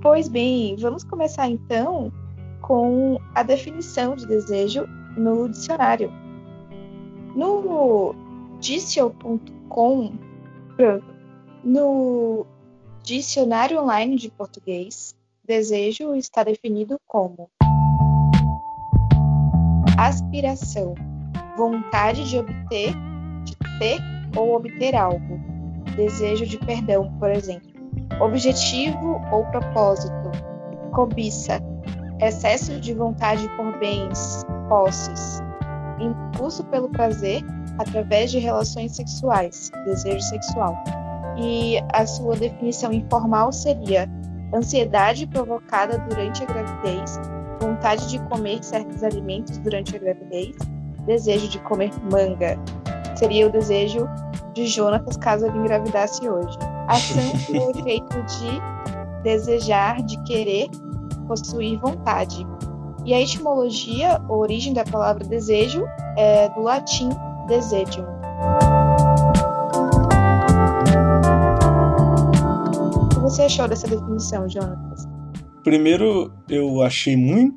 [0.00, 2.10] Pois bem, vamos começar então
[2.62, 6.10] com a definição de desejo no dicionário.
[7.36, 8.14] No
[8.60, 10.12] dicio.com,
[11.62, 12.46] no
[13.02, 17.50] dicionário online de português, desejo está definido como
[19.98, 20.94] aspiração,
[21.56, 22.92] vontade de obter,
[23.44, 25.40] de ter ou obter algo,
[25.96, 27.70] desejo de perdão, por exemplo.
[28.20, 30.30] Objetivo ou propósito,
[30.92, 31.60] cobiça,
[32.20, 35.40] excesso de vontade por bens, posses,
[35.98, 37.42] impulso pelo prazer
[37.78, 40.76] através de relações sexuais, desejo sexual.
[41.36, 44.08] E a sua definição informal seria
[44.54, 47.18] ansiedade provocada durante a gravidez,
[47.60, 50.54] vontade de comer certos alimentos durante a gravidez,
[51.06, 52.58] desejo de comer manga.
[53.14, 54.08] Seria o desejo
[54.54, 56.58] de Jonatas caso ele engravidasse hoje.
[56.88, 60.68] Ação o efeito de desejar, de querer,
[61.26, 62.46] possuir vontade.
[63.04, 65.84] E a etimologia, a origem da palavra desejo,
[66.16, 67.08] é do latim
[67.48, 68.04] desejum.
[73.04, 75.06] O que você achou dessa definição, Jonas?
[75.64, 77.56] Primeiro, eu achei muito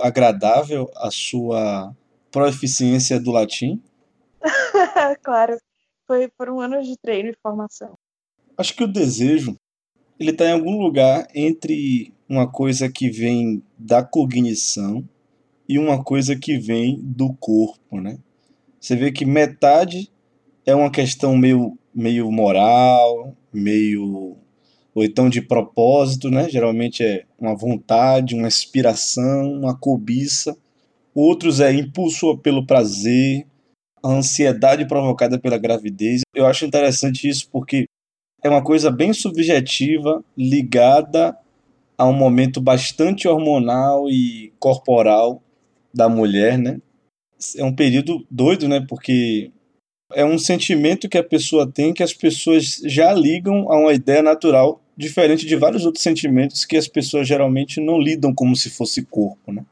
[0.00, 1.94] agradável a sua
[2.30, 3.80] proficiência do latim.
[5.22, 5.56] claro,
[6.06, 7.94] foi por um ano de treino e formação.
[8.56, 9.56] Acho que o desejo
[10.18, 15.06] ele está em algum lugar entre uma coisa que vem da cognição
[15.68, 18.18] e uma coisa que vem do corpo, né?
[18.78, 20.10] Você vê que metade
[20.64, 24.36] é uma questão meio, meio moral, meio
[24.94, 26.48] ou então de propósito, né?
[26.48, 30.56] Geralmente é uma vontade, uma aspiração, uma cobiça.
[31.12, 33.46] Outros é impulso pelo prazer,
[34.04, 36.20] a ansiedade provocada pela gravidez.
[36.34, 37.86] Eu acho interessante isso porque
[38.42, 41.34] é uma coisa bem subjetiva, ligada
[41.96, 45.42] a um momento bastante hormonal e corporal
[45.92, 46.78] da mulher, né?
[47.56, 48.84] É um período doido, né?
[48.86, 49.50] Porque
[50.12, 54.22] é um sentimento que a pessoa tem que as pessoas já ligam a uma ideia
[54.22, 59.02] natural, diferente de vários outros sentimentos que as pessoas geralmente não lidam como se fosse
[59.06, 59.64] corpo, né?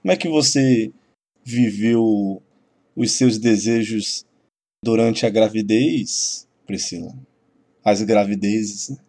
[0.00, 0.92] Como é que você
[1.44, 2.40] viveu
[2.96, 4.24] os seus desejos
[4.84, 7.12] durante a gravidez, Priscila?
[7.84, 8.90] as gravidezes?
[8.90, 9.04] Né?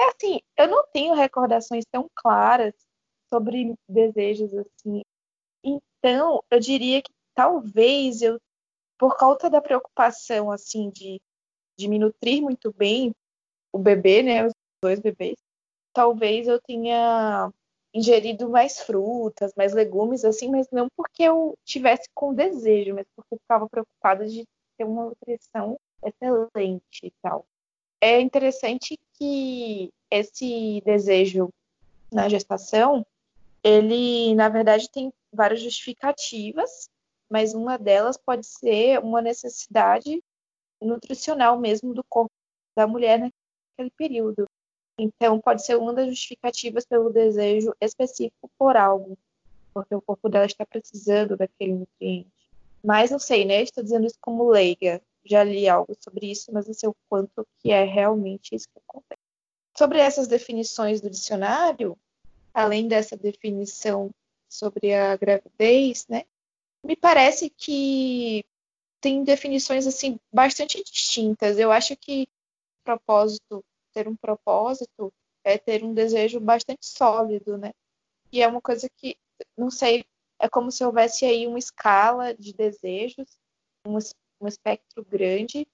[0.00, 2.74] É assim, eu não tenho recordações tão claras
[3.32, 5.02] sobre desejos assim.
[5.62, 8.38] Então, eu diria que talvez eu,
[8.98, 11.20] por causa da preocupação assim de,
[11.78, 13.12] de me nutrir muito bem
[13.72, 15.36] o bebê, né, os dois bebês,
[15.92, 17.52] talvez eu tenha
[17.94, 23.34] ingerido mais frutas, mais legumes, assim, mas não porque eu tivesse com desejo, mas porque
[23.34, 24.44] eu ficava preocupada de
[24.76, 27.46] ter uma nutrição excelente e tal
[28.04, 31.48] é interessante que esse desejo
[32.12, 33.04] na gestação,
[33.62, 36.90] ele, na verdade, tem várias justificativas,
[37.30, 40.22] mas uma delas pode ser uma necessidade
[40.82, 42.30] nutricional mesmo do corpo
[42.76, 44.46] da mulher naquele período.
[44.98, 49.18] Então, pode ser uma das justificativas pelo desejo específico por algo,
[49.72, 52.30] porque o corpo dela está precisando daquele nutriente.
[52.82, 53.62] Mas não sei, né?
[53.62, 57.46] Estou dizendo isso como leiga já li algo sobre isso, mas não sei o quanto
[57.58, 59.20] que é realmente isso que acontece.
[59.76, 61.96] Sobre essas definições do dicionário,
[62.52, 64.10] além dessa definição
[64.48, 66.24] sobre a gravidez, né,
[66.84, 68.44] me parece que
[69.00, 71.58] tem definições assim bastante distintas.
[71.58, 72.28] Eu acho que
[72.84, 75.12] propósito, ter um propósito
[75.44, 77.72] é ter um desejo bastante sólido, né?
[78.32, 79.16] E é uma coisa que,
[79.56, 80.04] não sei,
[80.38, 83.38] é como se houvesse aí uma escala de desejos,
[83.86, 84.00] uma
[84.40, 85.66] um espectro grande,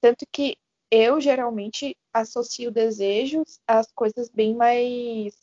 [0.00, 0.56] tanto que
[0.90, 5.34] eu geralmente associo desejos às coisas bem mais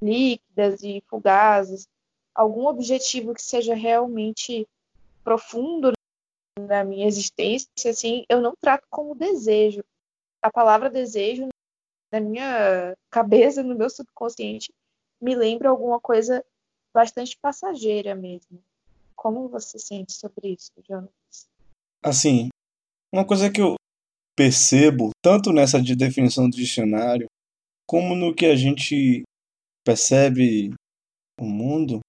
[0.00, 1.86] líquidas e fugazes,
[2.34, 4.66] algum objetivo que seja realmente
[5.22, 5.92] profundo
[6.58, 9.84] na minha existência, assim, eu não trato como desejo.
[10.42, 11.48] A palavra desejo
[12.12, 14.72] na minha cabeça, no meu subconsciente,
[15.20, 16.44] me lembra alguma coisa
[16.94, 18.62] bastante passageira mesmo.
[19.14, 21.10] Como você sente sobre isso, Jonas?
[22.02, 22.48] Assim,
[23.12, 23.76] uma coisa que eu
[24.36, 27.26] percebo, tanto nessa de definição do dicionário,
[27.86, 29.22] como no que a gente
[29.84, 30.74] percebe
[31.40, 32.00] o mundo,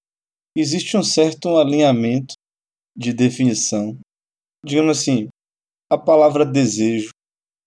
[0.56, 2.34] existe um certo alinhamento
[2.96, 3.98] de definição.
[4.64, 5.28] Digamos assim,
[5.90, 7.10] a palavra desejo,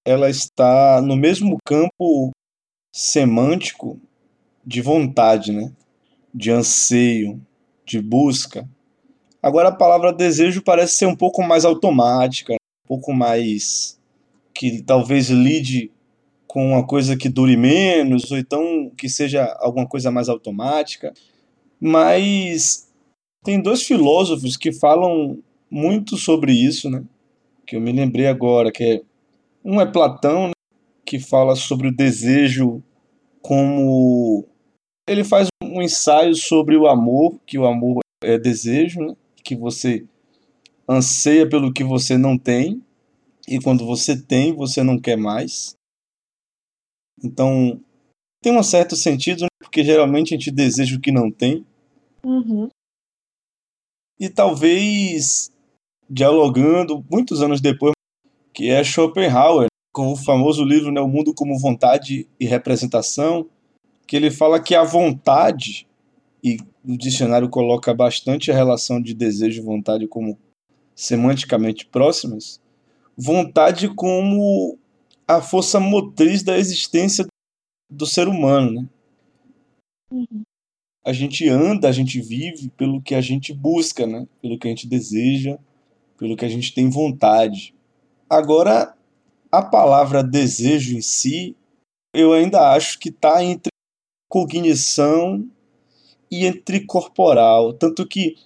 [0.06, 2.32] ela está no mesmo campo
[2.94, 4.00] semântico
[4.66, 5.72] de vontade, né?
[6.34, 7.40] De anseio,
[7.86, 8.68] de busca.
[9.42, 14.00] Agora a palavra desejo parece ser um pouco mais automática, um pouco mais
[14.54, 15.92] que talvez lide
[16.48, 21.14] com uma coisa que dure menos, ou então que seja alguma coisa mais automática.
[21.80, 22.92] Mas
[23.44, 27.04] tem dois filósofos que falam muito sobre isso, né?
[27.66, 29.02] Que eu me lembrei agora, que é
[29.64, 30.54] um é Platão, né?
[31.06, 32.82] que fala sobre o desejo
[33.42, 34.48] como
[35.08, 39.16] ele faz um ensaio sobre o amor, que o amor é desejo, né?
[39.44, 40.06] que você
[40.88, 42.84] anseia pelo que você não tem,
[43.48, 45.76] e quando você tem, você não quer mais.
[47.24, 47.82] Então,
[48.42, 49.48] tem um certo sentido, né?
[49.60, 51.66] porque geralmente a gente deseja o que não tem.
[52.24, 52.70] Uhum.
[54.20, 55.52] E talvez,
[56.10, 57.94] dialogando muitos anos depois,
[58.54, 63.48] que é Schopenhauer, com o famoso livro né, O Mundo como Vontade e Representação,
[64.08, 65.88] que ele fala que a vontade,
[66.44, 70.38] e o dicionário coloca bastante a relação de desejo e vontade como
[70.96, 72.60] semanticamente próximas,
[73.18, 74.78] vontade como
[75.28, 77.26] a força motriz da existência
[77.90, 78.82] do ser humano.
[78.82, 78.90] Né?
[80.12, 80.44] Uhum.
[81.06, 84.28] A gente anda, a gente vive pelo que a gente busca, né?
[84.42, 85.58] pelo que a gente deseja,
[86.18, 87.74] pelo que a gente tem vontade.
[88.32, 88.96] Agora,
[89.52, 91.54] a palavra desejo em si,
[92.16, 93.70] eu ainda acho que está entre
[94.30, 95.46] cognição
[96.32, 97.74] e entre corporal.
[97.74, 98.38] Tanto que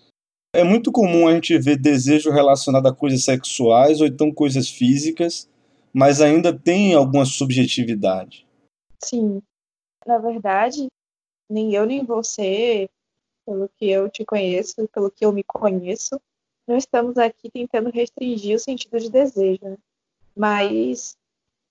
[0.55, 5.47] é muito comum a gente ver desejo relacionado a coisas sexuais ou então coisas físicas,
[5.93, 8.43] mas ainda tem alguma subjetividade.
[9.03, 9.39] Sim.
[10.03, 10.87] Na verdade,
[11.47, 12.89] nem eu nem você,
[13.45, 16.19] pelo que eu te conheço, pelo que eu me conheço,
[16.67, 19.63] não estamos aqui tentando restringir o sentido de desejo.
[19.63, 19.77] Né?
[20.35, 21.17] Mas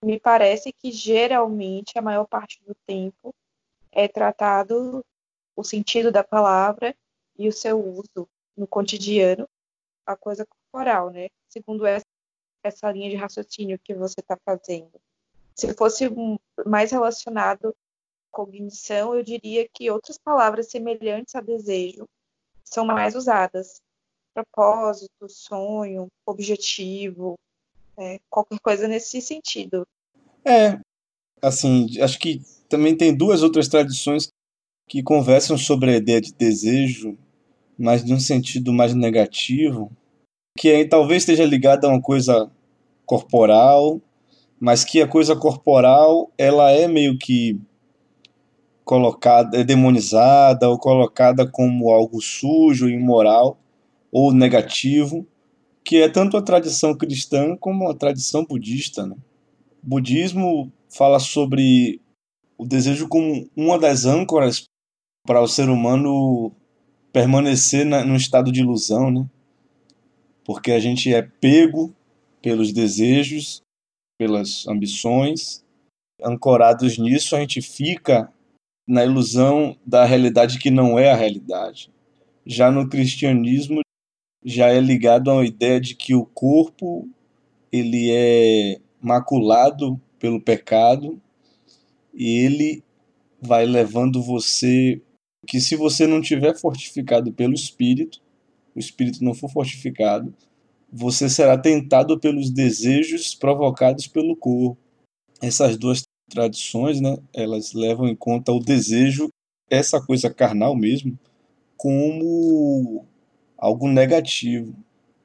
[0.03, 3.35] me parece que geralmente a maior parte do tempo
[3.91, 5.05] é tratado
[5.57, 6.95] o sentido da palavra
[7.39, 9.49] e o seu uso no cotidiano,
[10.07, 11.29] a coisa corporal, né?
[11.49, 12.05] Segundo essa,
[12.63, 15.01] essa linha de raciocínio que você está fazendo.
[15.55, 16.07] Se fosse
[16.67, 17.75] mais relacionado à
[18.31, 22.09] cognição, eu diria que outras palavras semelhantes a desejo
[22.65, 23.81] são mais usadas.
[24.35, 27.35] Propósito, sonho, objetivo,
[27.97, 29.87] é, qualquer coisa nesse sentido.
[30.45, 30.79] É,
[31.41, 34.29] assim, acho que também tem duas outras tradições
[34.89, 37.17] que conversam sobre a ideia de desejo
[37.79, 39.91] mas de um sentido mais negativo,
[40.57, 42.51] que aí talvez esteja ligado a uma coisa
[43.05, 44.01] corporal,
[44.59, 47.61] mas que a coisa corporal ela é meio que
[48.85, 53.59] colocada, é demonizada ou colocada como algo sujo, imoral
[54.15, 55.27] ou negativo,
[55.85, 59.05] que é tanto a tradição cristã como a tradição budista.
[59.05, 59.17] Né?
[59.83, 62.01] O budismo fala sobre
[62.57, 64.67] o desejo como uma das âncoras
[65.27, 66.53] para o ser humano
[67.13, 69.29] permanecer na, num estado de ilusão, né?
[70.45, 71.93] Porque a gente é pego
[72.41, 73.63] pelos desejos,
[74.19, 75.65] pelas ambições,
[76.23, 78.33] ancorados nisso, a gente fica
[78.87, 81.91] na ilusão da realidade que não é a realidade.
[82.47, 83.81] Já no cristianismo
[84.45, 87.09] já é ligado a uma ideia de que o corpo
[87.73, 91.21] ele é maculado pelo pecado
[92.13, 92.85] e ele
[93.41, 95.01] vai levando você
[95.47, 98.21] que se você não tiver fortificado pelo Espírito,
[98.75, 100.35] o Espírito não for fortificado,
[100.91, 104.79] você será tentado pelos desejos provocados pelo corpo.
[105.43, 109.29] Essas duas tradições, né, elas levam em conta o desejo,
[109.69, 111.19] essa coisa carnal mesmo,
[111.77, 113.05] como
[113.65, 114.75] algo negativo.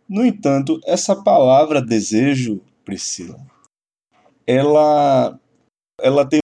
[0.08, 3.38] No entanto, essa palavra desejo, Priscila,
[4.48, 5.38] ela,
[6.00, 6.40] ela tem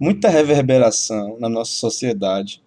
[0.00, 2.64] muita reverberação na nossa sociedade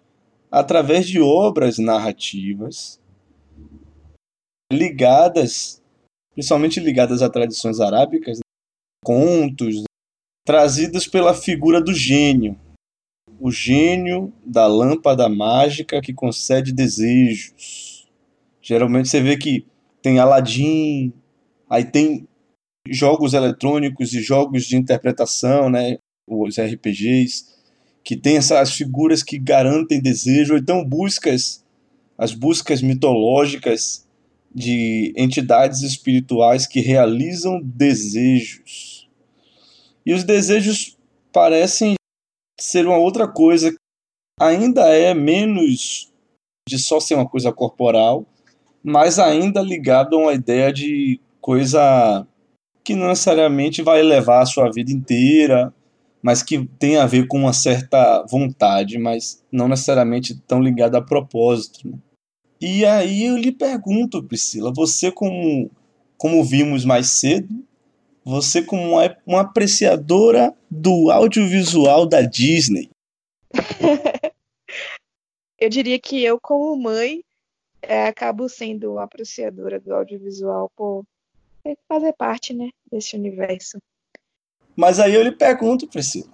[0.50, 3.00] através de obras narrativas
[4.72, 5.82] ligadas,
[6.32, 8.38] principalmente ligadas a tradições arábicas,
[9.04, 9.82] contos
[10.46, 12.56] trazidos pela figura do gênio.
[13.40, 17.89] o gênio da lâmpada mágica que concede desejos.
[18.70, 19.66] Geralmente você vê que
[20.00, 21.12] tem Aladdin,
[21.68, 22.28] aí tem
[22.88, 27.46] jogos eletrônicos e jogos de interpretação, né, os RPGs,
[28.04, 31.64] que tem essas figuras que garantem desejo, então buscas,
[32.16, 34.06] as buscas mitológicas
[34.54, 39.10] de entidades espirituais que realizam desejos.
[40.06, 40.96] E os desejos
[41.32, 41.96] parecem
[42.60, 43.74] ser uma outra coisa,
[44.38, 46.08] ainda é menos
[46.68, 48.24] de só ser uma coisa corporal,
[48.82, 52.26] mas ainda ligado a uma ideia de coisa
[52.82, 55.72] que não necessariamente vai levar a sua vida inteira,
[56.22, 61.02] mas que tem a ver com uma certa vontade, mas não necessariamente tão ligada a
[61.02, 61.88] propósito.
[61.88, 61.98] Né?
[62.60, 65.70] E aí eu lhe pergunto, Priscila, você como,
[66.18, 67.64] como vimos mais cedo,
[68.24, 72.90] você como uma, uma apreciadora do audiovisual da Disney.
[75.58, 77.22] eu diria que eu, como mãe,
[77.82, 81.04] é, acabo sendo uma apreciadora do audiovisual por
[81.88, 83.78] fazer parte né, desse universo.
[84.76, 86.30] Mas aí eu lhe pergunto, Priscila,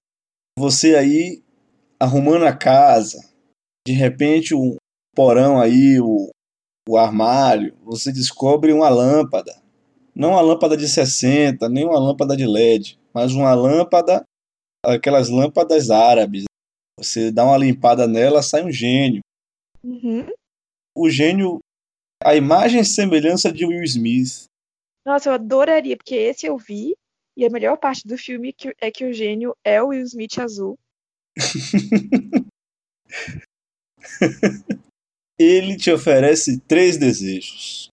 [0.59, 1.43] você aí
[1.99, 3.19] arrumando a casa,
[3.87, 4.77] de repente um
[5.15, 6.31] porão aí, o,
[6.89, 9.53] o armário, você descobre uma lâmpada
[10.17, 14.25] não uma lâmpada de 60, nem uma lâmpada de LED, mas uma lâmpada,
[14.83, 16.45] aquelas lâmpadas árabes.
[16.99, 19.21] Você dá uma limpada nela, sai um gênio.
[19.85, 20.27] Uhum.
[20.97, 21.59] O gênio,
[22.25, 24.47] a imagem e semelhança de Will Smith.
[25.05, 26.97] Nossa, eu adoraria, porque esse eu vi,
[27.37, 30.79] e a melhor parte do filme é que o gênio é o Will Smith azul.
[35.39, 37.91] Ele te oferece três desejos.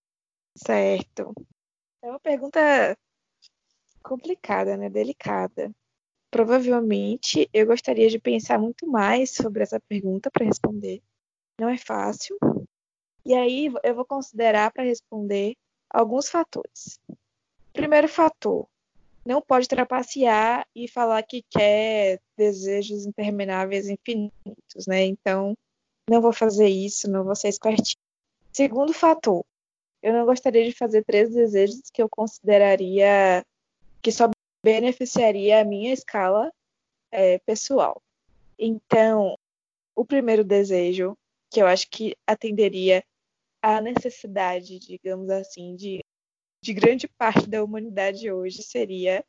[0.56, 1.34] Certo.
[2.02, 2.98] É uma pergunta
[4.02, 4.90] complicada, né?
[4.90, 5.72] Delicada.
[6.32, 11.02] Provavelmente eu gostaria de pensar muito mais sobre essa pergunta para responder.
[11.60, 12.38] Não é fácil.
[13.26, 15.56] E aí eu vou considerar para responder
[15.90, 17.00] alguns fatores.
[17.72, 18.68] Primeiro fator,
[19.26, 25.06] não pode trapacear e falar que quer desejos intermináveis infinitos, né?
[25.06, 25.56] Então,
[26.10, 28.02] não vou fazer isso, não vou ser espertinho.
[28.52, 29.46] Segundo fator,
[30.02, 33.46] eu não gostaria de fazer três desejos que eu consideraria
[34.02, 34.30] que só
[34.64, 36.52] beneficiaria a minha escala
[37.10, 38.02] é, pessoal.
[38.60, 39.38] Então,
[39.96, 41.18] o primeiro desejo,
[41.50, 43.04] que eu acho que atenderia
[43.64, 46.04] à necessidade, digamos assim, de,
[46.62, 49.24] de grande parte da humanidade hoje, seria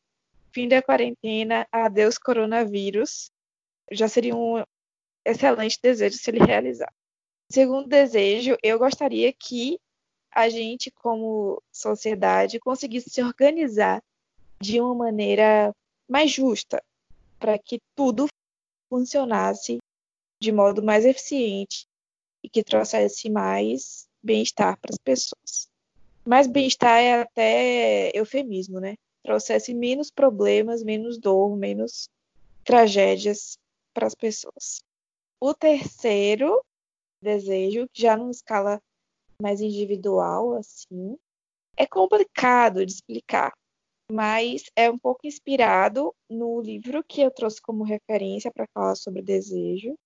[0.53, 3.31] fim da quarentena, adeus coronavírus.
[3.93, 4.65] Já seria um
[5.25, 6.93] excelente desejo se ele realizar.
[7.49, 9.79] Segundo desejo, eu gostaria que
[10.33, 14.03] a gente, como sociedade, conseguisse se organizar
[14.61, 15.73] de uma maneira
[16.09, 16.83] mais justa,
[17.39, 18.27] para que tudo
[18.89, 19.79] funcionasse
[20.43, 21.87] de modo mais eficiente
[22.43, 25.69] e que trouxesse mais bem-estar para as pessoas.
[26.25, 28.97] Mais bem-estar é até eufemismo, né?
[29.23, 32.09] Trouxesse menos problemas, menos dor, menos
[32.65, 33.59] tragédias
[33.93, 34.83] para as pessoas.
[35.39, 36.65] O terceiro
[37.23, 38.81] desejo, já numa escala
[39.41, 41.17] mais individual, assim.
[41.77, 43.53] É complicado de explicar,
[44.11, 49.23] mas é um pouco inspirado no livro que eu trouxe como referência para falar sobre
[49.23, 49.99] desejo.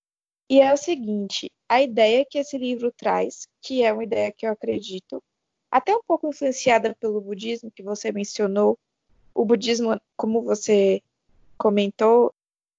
[0.51, 4.47] E é o seguinte: a ideia que esse livro traz, que é uma ideia que
[4.47, 5.23] eu acredito,
[5.71, 8.79] até um pouco influenciada pelo budismo que você mencionou,
[9.35, 11.03] o budismo, como você
[11.59, 12.33] comentou,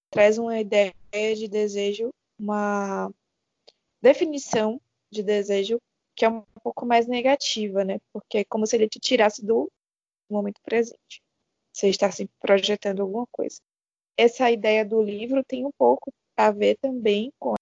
[0.10, 0.94] traz uma ideia
[1.36, 3.12] de desejo, uma
[4.02, 5.80] definição de desejo
[6.16, 8.00] que é um pouco mais negativa, né?
[8.12, 9.72] Porque é como se ele te tirasse do
[10.30, 11.22] momento presente.
[11.72, 13.62] Você está sempre projetando alguma coisa.
[14.18, 17.54] Essa ideia do livro tem um pouco a ver também com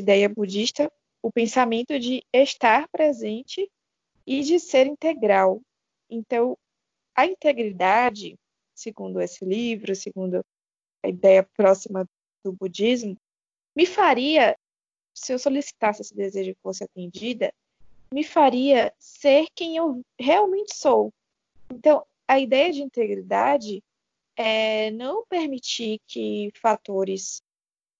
[0.00, 0.90] ideia budista,
[1.22, 3.70] o pensamento de estar presente
[4.26, 5.60] e de ser integral.
[6.10, 6.56] Então,
[7.14, 8.36] a integridade,
[8.74, 10.44] segundo esse livro, segundo
[11.02, 12.06] a ideia próxima
[12.44, 13.16] do budismo,
[13.74, 14.56] me faria,
[15.14, 17.52] se eu solicitasse esse desejo que fosse atendida,
[18.12, 21.12] me faria ser quem eu realmente sou.
[21.70, 23.82] Então, a ideia de integridade
[24.36, 27.42] é não permitir que fatores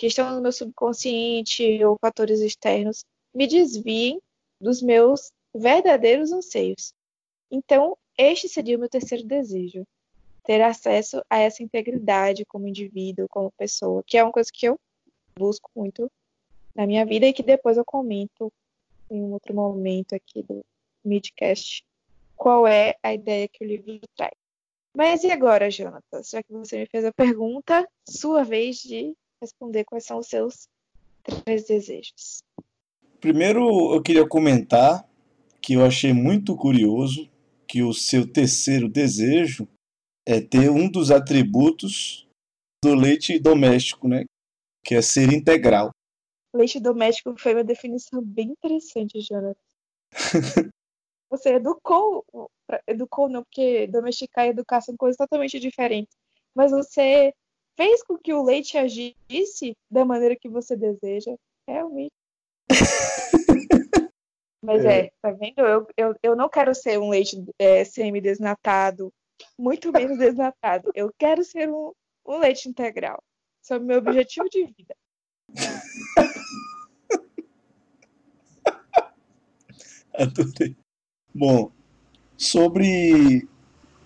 [0.03, 4.21] que estão no meu subconsciente ou fatores externos me desviem
[4.61, 6.93] dos meus verdadeiros anseios.
[7.49, 9.87] Então, este seria o meu terceiro desejo:
[10.43, 14.77] ter acesso a essa integridade como indivíduo, como pessoa, que é uma coisa que eu
[15.39, 16.11] busco muito
[16.75, 18.53] na minha vida e que depois eu comento
[19.09, 20.65] em um outro momento aqui do
[21.05, 21.85] Midcast
[22.35, 24.35] qual é a ideia que o livro traz.
[24.97, 26.25] Mas e agora, Jonathan?
[26.25, 30.69] Já que você me fez a pergunta, sua vez de responder quais são os seus
[31.45, 32.39] três desejos.
[33.21, 35.07] Primeiro, eu queria comentar
[35.61, 37.29] que eu achei muito curioso
[37.69, 39.69] que o seu terceiro desejo
[40.27, 42.29] é ter um dos atributos
[42.83, 44.25] do leite doméstico, né?
[44.85, 45.91] Que é ser integral.
[46.55, 49.61] Leite doméstico foi uma definição bem interessante, Jonathan.
[51.31, 52.25] Você educou,
[52.87, 56.15] educou não, porque domesticar e educar são coisas totalmente diferentes.
[56.55, 57.33] Mas você
[57.77, 61.35] fez com que o leite agisse da maneira que você deseja.
[61.69, 62.13] Realmente.
[64.65, 65.07] Mas é.
[65.07, 65.59] é, tá vendo?
[65.59, 69.13] Eu, eu, eu não quero ser um leite é, semi-desnatado,
[69.59, 70.93] muito menos desnatado.
[70.95, 71.93] Eu quero ser um,
[72.27, 73.21] um leite integral.
[73.63, 74.95] Esse é o meu objetivo de vida.
[80.15, 80.77] Adorei.
[81.35, 81.73] Bom,
[82.37, 83.49] sobre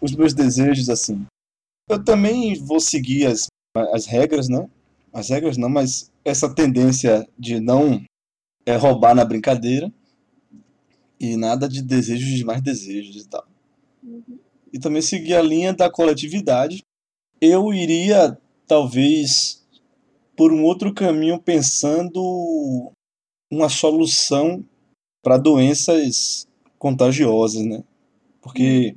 [0.00, 1.26] os meus desejos, assim,
[1.90, 3.48] eu também vou seguir as,
[3.92, 4.68] as regras, né?
[5.12, 8.04] As regras não, mas essa tendência de não
[8.66, 9.92] é, roubar na brincadeira
[11.18, 13.46] e nada de desejos de mais desejos e tal.
[14.02, 14.38] Uhum.
[14.72, 16.82] E também seguir a linha da coletividade.
[17.40, 19.64] Eu iria, talvez,
[20.36, 22.92] por um outro caminho, pensando
[23.50, 24.64] uma solução
[25.22, 26.46] para doenças
[26.78, 27.82] contagiosas, né?
[28.40, 28.96] Porque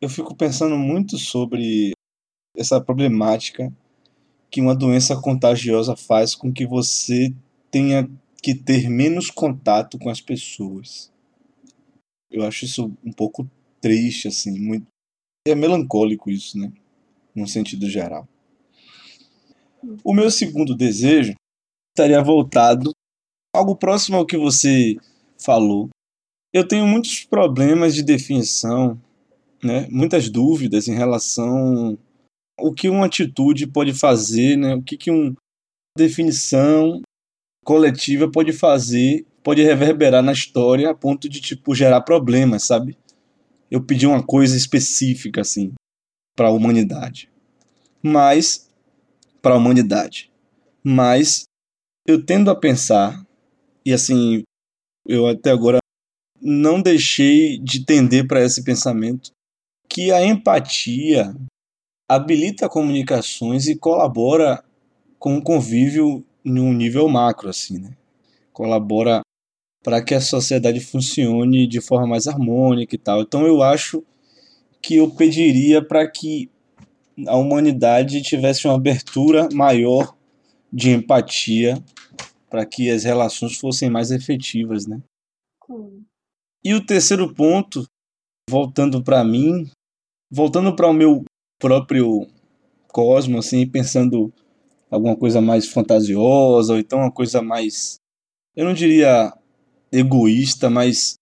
[0.00, 1.92] eu fico pensando muito sobre
[2.56, 3.72] essa problemática
[4.50, 7.34] que uma doença contagiosa faz com que você
[7.70, 8.08] tenha
[8.42, 11.12] que ter menos contato com as pessoas.
[12.30, 13.48] Eu acho isso um pouco
[13.80, 14.86] triste, assim, muito.
[15.46, 16.72] É melancólico isso, né?
[17.34, 18.26] Num sentido geral.
[20.02, 21.34] O meu segundo desejo
[21.92, 22.90] estaria voltado
[23.54, 24.96] algo próximo ao que você
[25.38, 25.88] falou.
[26.52, 29.00] Eu tenho muitos problemas de definição,
[29.62, 29.86] né?
[29.90, 31.98] Muitas dúvidas em relação
[32.58, 34.74] ao que uma atitude pode fazer, né?
[34.74, 35.34] O que que uma
[35.96, 37.00] definição
[37.64, 42.96] coletiva pode fazer, pode reverberar na história a ponto de tipo gerar problemas, sabe?
[43.70, 45.72] Eu pedi uma coisa específica assim
[46.36, 47.30] para a humanidade.
[48.02, 48.68] Mas
[49.42, 50.30] para a humanidade.
[50.84, 51.44] Mas
[52.06, 53.24] eu tendo a pensar
[53.84, 54.42] e assim,
[55.06, 55.78] eu até agora
[56.40, 59.30] não deixei de tender para esse pensamento
[59.88, 61.34] que a empatia
[62.08, 64.62] habilita comunicações e colabora
[65.18, 67.96] com o convívio em um nível macro, assim, né?
[68.52, 69.22] Colabora
[69.82, 73.22] para que a sociedade funcione de forma mais harmônica e tal.
[73.22, 74.04] Então eu acho
[74.82, 76.50] que eu pediria para que
[77.26, 80.16] a humanidade tivesse uma abertura maior
[80.72, 81.82] de empatia
[82.50, 85.00] para que as relações fossem mais efetivas, né?
[85.68, 86.02] Hum.
[86.64, 87.86] E o terceiro ponto,
[88.48, 89.68] voltando para mim,
[90.30, 91.24] voltando para o meu
[91.58, 92.26] próprio
[92.88, 94.32] cosmo, assim, pensando
[94.90, 97.96] alguma coisa mais fantasiosa, ou então uma coisa mais,
[98.54, 99.32] eu não diria
[99.92, 101.16] egoísta, mas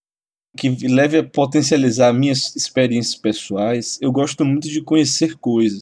[0.57, 3.99] que leve a potencializar minhas experiências pessoais.
[4.01, 5.81] Eu gosto muito de conhecer coisas,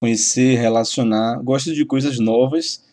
[0.00, 2.84] conhecer, relacionar, gosto de coisas novas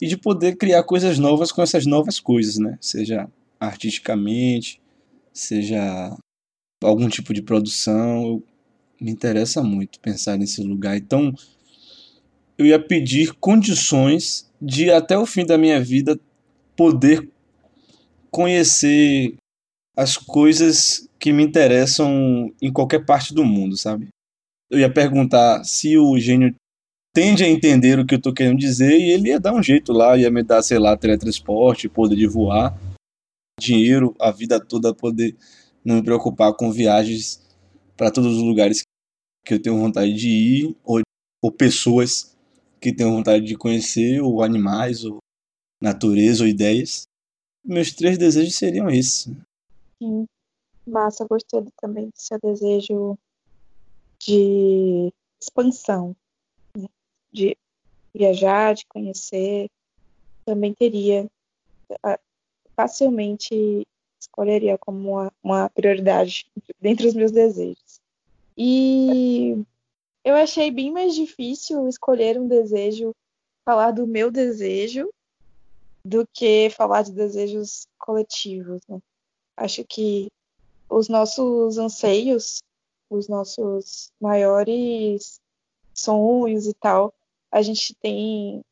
[0.00, 2.78] e de poder criar coisas novas com essas novas coisas, né?
[2.80, 3.28] Seja
[3.60, 4.80] artisticamente,
[5.32, 6.16] seja
[6.82, 8.26] algum tipo de produção.
[8.26, 8.44] Eu,
[9.02, 10.96] me interessa muito pensar nesse lugar.
[10.96, 11.34] Então,
[12.56, 16.18] eu ia pedir condições de até o fim da minha vida
[16.76, 17.28] poder
[18.30, 19.34] conhecer
[19.96, 24.08] as coisas que me interessam em qualquer parte do mundo, sabe?
[24.70, 26.54] Eu ia perguntar se o gênio
[27.14, 29.92] tende a entender o que eu estou querendo dizer e ele ia dar um jeito
[29.92, 32.78] lá, ia me dar, sei lá, teletransporte, poder de voar,
[33.60, 35.36] dinheiro, a vida toda poder
[35.84, 37.42] não me preocupar com viagens
[37.96, 38.82] para todos os lugares
[39.44, 41.00] que eu tenho vontade de ir ou,
[41.42, 42.36] ou pessoas
[42.80, 45.18] que tenho vontade de conhecer, ou animais, ou
[45.80, 47.04] natureza, ou ideias.
[47.64, 49.30] Meus três desejos seriam esses.
[50.02, 50.26] Sim.
[50.86, 53.16] Massa, gostei também do seu desejo
[54.18, 56.16] de expansão,
[56.76, 56.88] né?
[57.32, 57.56] de
[58.12, 59.68] viajar, de conhecer.
[60.44, 61.30] Também teria,
[62.74, 63.86] facilmente
[64.20, 66.46] escolheria como uma, uma prioridade
[66.80, 67.81] dentre os meus desejos.
[68.56, 69.64] E
[70.24, 73.14] eu achei bem mais difícil escolher um desejo,
[73.64, 75.10] falar do meu desejo,
[76.04, 78.80] do que falar de desejos coletivos.
[78.88, 79.00] Né?
[79.56, 80.30] Acho que
[80.88, 82.62] os nossos anseios,
[83.08, 85.40] os nossos maiores
[85.94, 87.12] sonhos e tal,
[87.50, 88.62] a gente tem.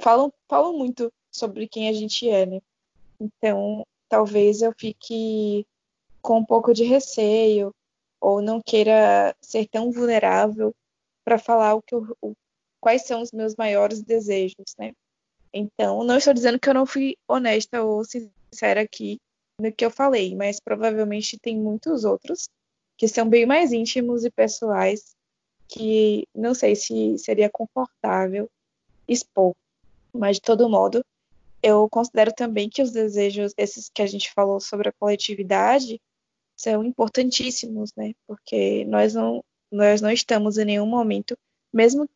[0.00, 2.60] Falam, falam muito sobre quem a gente é, né?
[3.20, 5.66] Então, talvez eu fique
[6.22, 7.74] com um pouco de receio
[8.20, 10.74] ou não queira ser tão vulnerável
[11.24, 12.34] para falar o que eu, o,
[12.80, 14.92] quais são os meus maiores desejos, né?
[15.52, 19.18] Então, não estou dizendo que eu não fui honesta ou sincera aqui
[19.60, 22.48] no que eu falei, mas provavelmente tem muitos outros
[22.96, 25.16] que são bem mais íntimos e pessoais
[25.68, 28.48] que não sei se seria confortável
[29.06, 29.54] expor.
[30.12, 31.04] Mas, de todo modo,
[31.62, 36.00] eu considero também que os desejos, esses que a gente falou sobre a coletividade,
[36.58, 38.12] são importantíssimos, né?
[38.26, 41.38] Porque nós não, nós não estamos em nenhum momento,
[41.72, 42.08] mesmo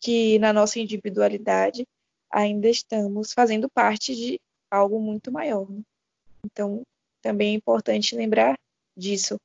[0.00, 1.84] que na nossa individualidade,
[2.30, 4.40] ainda estamos fazendo parte de
[4.70, 5.68] algo muito maior.
[5.68, 5.82] Né?
[6.44, 6.82] Então,
[7.20, 8.56] também é importante lembrar
[8.96, 9.40] disso.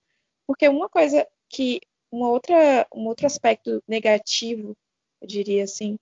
[0.45, 1.81] Porque uma coisa que,
[2.11, 4.77] uma outra, um outro aspecto negativo,
[5.19, 5.97] eu diria assim,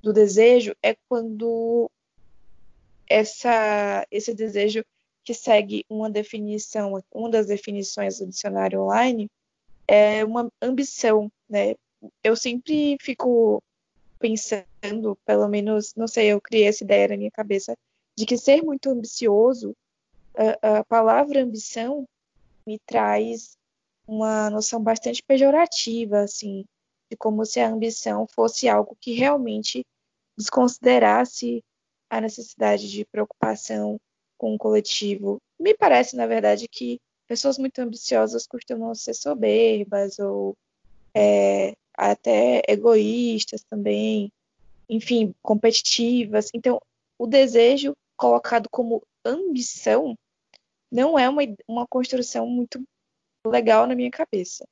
[0.00, 1.90] do desejo é quando
[3.08, 4.84] essa, esse desejo
[5.28, 9.30] que segue uma definição, uma das definições do dicionário online,
[9.86, 11.74] é uma ambição, né?
[12.24, 13.62] Eu sempre fico
[14.18, 17.76] pensando, pelo menos, não sei, eu criei essa ideia na minha cabeça,
[18.16, 19.76] de que ser muito ambicioso,
[20.34, 22.08] a, a palavra ambição
[22.66, 23.58] me traz
[24.06, 26.64] uma noção bastante pejorativa, assim,
[27.10, 29.84] de como se a ambição fosse algo que realmente
[30.38, 31.62] desconsiderasse
[32.08, 34.00] a necessidade de preocupação
[34.38, 35.38] com o coletivo.
[35.58, 40.56] Me parece, na verdade, que pessoas muito ambiciosas costumam ser soberbas ou
[41.14, 44.32] é, até egoístas também,
[44.88, 46.48] enfim, competitivas.
[46.54, 46.80] Então,
[47.18, 50.16] o desejo colocado como ambição
[50.90, 52.82] não é uma, uma construção muito
[53.46, 54.66] legal na minha cabeça.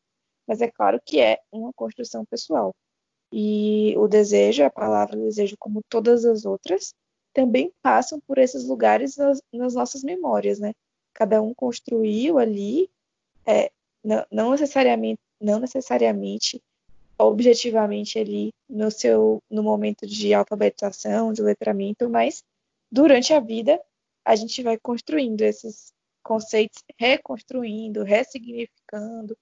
[0.47, 2.75] Mas é claro que é uma construção pessoal.
[3.33, 6.95] E o desejo, a palavra desejo, como todas as outras,
[7.37, 10.72] também passam por esses lugares nas, nas nossas memórias, né?
[11.12, 12.89] Cada um construiu ali,
[13.45, 13.70] é,
[14.03, 16.62] não, não, necessariamente, não necessariamente,
[17.18, 22.43] objetivamente ali no seu, no momento de alfabetização, de letramento, mas
[22.91, 23.78] durante a vida
[24.24, 29.37] a gente vai construindo esses conceitos, reconstruindo, ressignificando.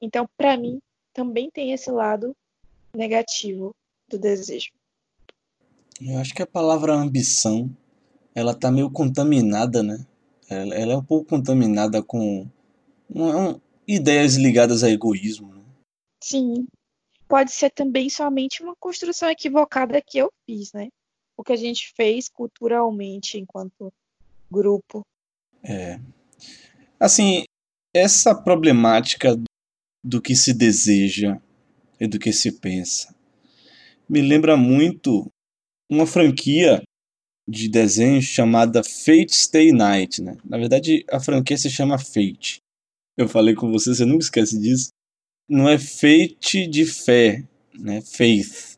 [0.00, 0.80] Então, para mim,
[1.12, 2.34] também tem esse lado
[2.94, 3.76] negativo
[4.08, 4.70] do desejo.
[6.00, 7.68] Eu acho que a palavra ambição,
[8.34, 10.06] ela tá meio contaminada, né?
[10.48, 12.48] Ela, ela é um pouco contaminada com
[13.10, 15.54] um, ideias ligadas a egoísmo.
[15.54, 15.62] Né?
[16.22, 16.66] Sim.
[17.28, 20.88] Pode ser também somente uma construção equivocada que eu fiz, né?
[21.36, 23.92] O que a gente fez culturalmente enquanto
[24.50, 25.02] grupo.
[25.62, 26.00] É.
[26.98, 27.44] Assim,
[27.94, 29.36] essa problemática
[30.02, 31.38] do que se deseja
[32.00, 33.14] e do que se pensa
[34.08, 35.30] me lembra muito
[35.90, 36.82] uma franquia
[37.48, 40.36] de desenhos chamada Fate Stay Night, né?
[40.44, 42.58] Na verdade, a franquia se chama Fate.
[43.16, 44.90] Eu falei com você, você nunca esquece disso.
[45.48, 47.42] Não é Fate de fé,
[47.78, 48.02] né?
[48.02, 48.76] Faith.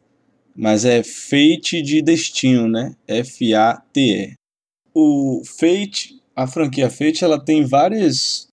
[0.54, 2.94] Mas é Fate de destino, né?
[3.08, 4.34] F-A-T-E.
[4.94, 8.46] O Fate, a franquia Fate, ela tem várias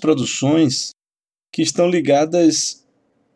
[0.00, 0.90] produções
[1.52, 2.84] que estão ligadas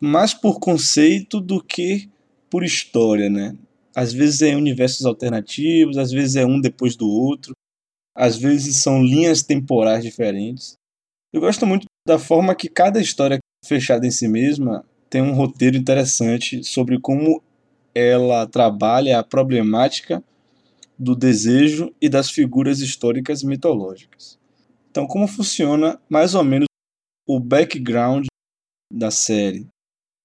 [0.00, 2.08] mais por conceito do que
[2.50, 3.56] por história, né?
[3.96, 7.54] Às vezes é universos alternativos, às vezes é um depois do outro,
[8.14, 10.74] às vezes são linhas temporais diferentes.
[11.32, 15.78] Eu gosto muito da forma que cada história fechada em si mesma tem um roteiro
[15.78, 17.42] interessante sobre como
[17.94, 20.22] ela trabalha a problemática
[20.98, 24.38] do desejo e das figuras históricas mitológicas.
[24.90, 26.66] Então, como funciona mais ou menos
[27.26, 28.26] o background
[28.92, 29.66] da série?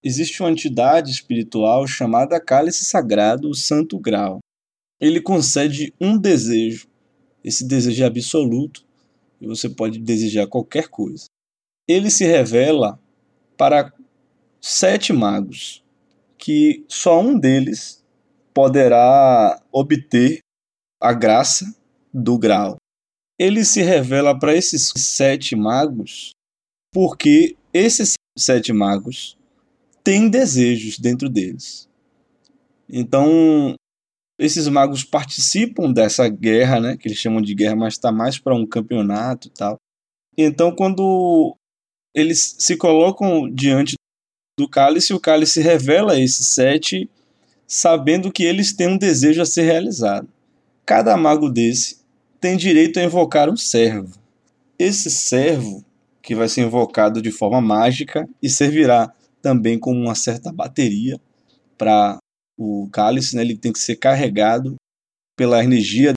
[0.04, 4.39] Existe uma entidade espiritual chamada Cálice Sagrado, o Santo Grau.
[4.99, 6.88] Ele concede um desejo.
[7.43, 8.86] Esse desejo é absoluto
[9.39, 11.26] e você pode desejar qualquer coisa.
[11.88, 12.99] Ele se revela
[13.58, 13.91] para
[14.62, 15.84] sete magos,
[16.38, 18.04] que só um deles
[18.54, 20.39] poderá obter
[21.02, 21.76] a graça
[22.14, 22.78] do grau.
[23.39, 26.32] Ele se revela para esses sete magos
[26.93, 29.36] porque esses sete magos
[30.04, 31.89] têm desejos dentro deles.
[32.89, 33.76] Então,
[34.39, 38.56] esses magos participam dessa guerra, né, que eles chamam de guerra, mas está mais para
[38.56, 39.78] um campeonato e tal.
[40.38, 41.56] Então, quando
[42.14, 43.95] eles se colocam diante
[44.60, 47.10] do cálice, o cálice revela esses sete,
[47.68, 50.28] sabendo que eles têm um desejo a ser realizado.
[50.86, 52.02] Cada mago desse
[52.39, 54.20] tem direito a invocar um servo.
[54.78, 55.86] Esse servo,
[56.22, 61.19] que vai ser invocado de forma mágica e servirá também com uma certa bateria
[61.77, 62.17] para
[62.57, 63.41] o cálice, né?
[63.41, 64.75] ele tem que ser carregado
[65.37, 66.13] pela energia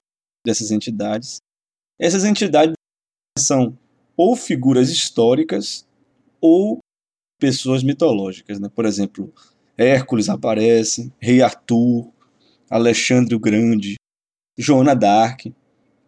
[0.46, 1.38] dessas entidades.
[1.98, 2.74] Essas entidades
[3.38, 3.78] são
[4.16, 5.86] ou figuras históricas
[6.40, 6.78] ou
[7.40, 8.68] pessoas mitológicas, né?
[8.68, 9.32] Por exemplo,
[9.76, 12.12] Hércules aparece, Rei Arthur,
[12.70, 13.96] Alexandre o Grande,
[14.56, 15.46] Joana Dark.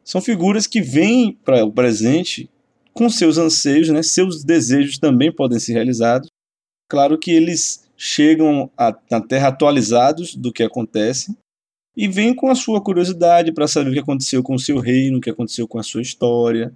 [0.05, 2.49] São figuras que vêm para o presente
[2.93, 4.03] com seus anseios, né?
[4.03, 6.29] seus desejos também podem ser realizados.
[6.89, 11.37] Claro que eles chegam a, na Terra atualizados do que acontece
[11.97, 15.19] e vêm com a sua curiosidade para saber o que aconteceu com o seu reino,
[15.19, 16.73] o que aconteceu com a sua história.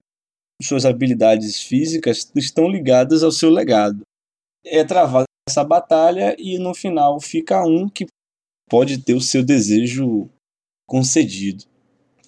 [0.63, 4.03] Suas habilidades físicas estão ligadas ao seu legado.
[4.65, 8.07] É travada essa batalha e no final fica um que
[8.69, 10.29] pode ter o seu desejo
[10.87, 11.65] concedido.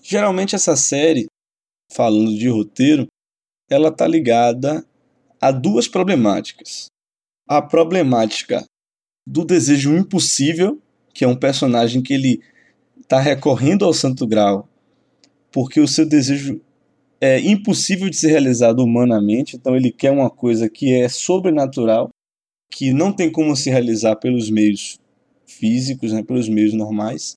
[0.03, 1.27] Geralmente essa série,
[1.93, 3.07] falando de roteiro,
[3.71, 4.85] ela está ligada
[5.41, 6.92] a duas problemáticas.
[7.53, 8.65] A problemática
[9.27, 10.81] do desejo impossível,
[11.15, 12.41] que é um personagem que ele
[13.01, 14.69] está recorrendo ao Santo Grau
[15.53, 16.61] porque o seu desejo
[17.21, 22.09] é impossível de ser realizado humanamente, então ele quer uma coisa que é sobrenatural,
[22.73, 24.99] que não tem como se realizar pelos meios
[25.47, 27.35] físicos, né, pelos meios normais,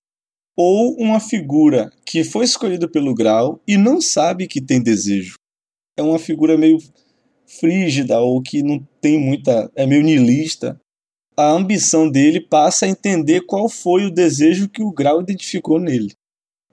[0.57, 5.35] ou uma figura que foi escolhida pelo grau e não sabe que tem desejo.
[5.97, 6.77] É uma figura meio
[7.47, 9.71] frígida ou que não tem muita.
[9.75, 10.79] é meio niilista.
[11.37, 16.13] A ambição dele passa a entender qual foi o desejo que o Grau identificou nele.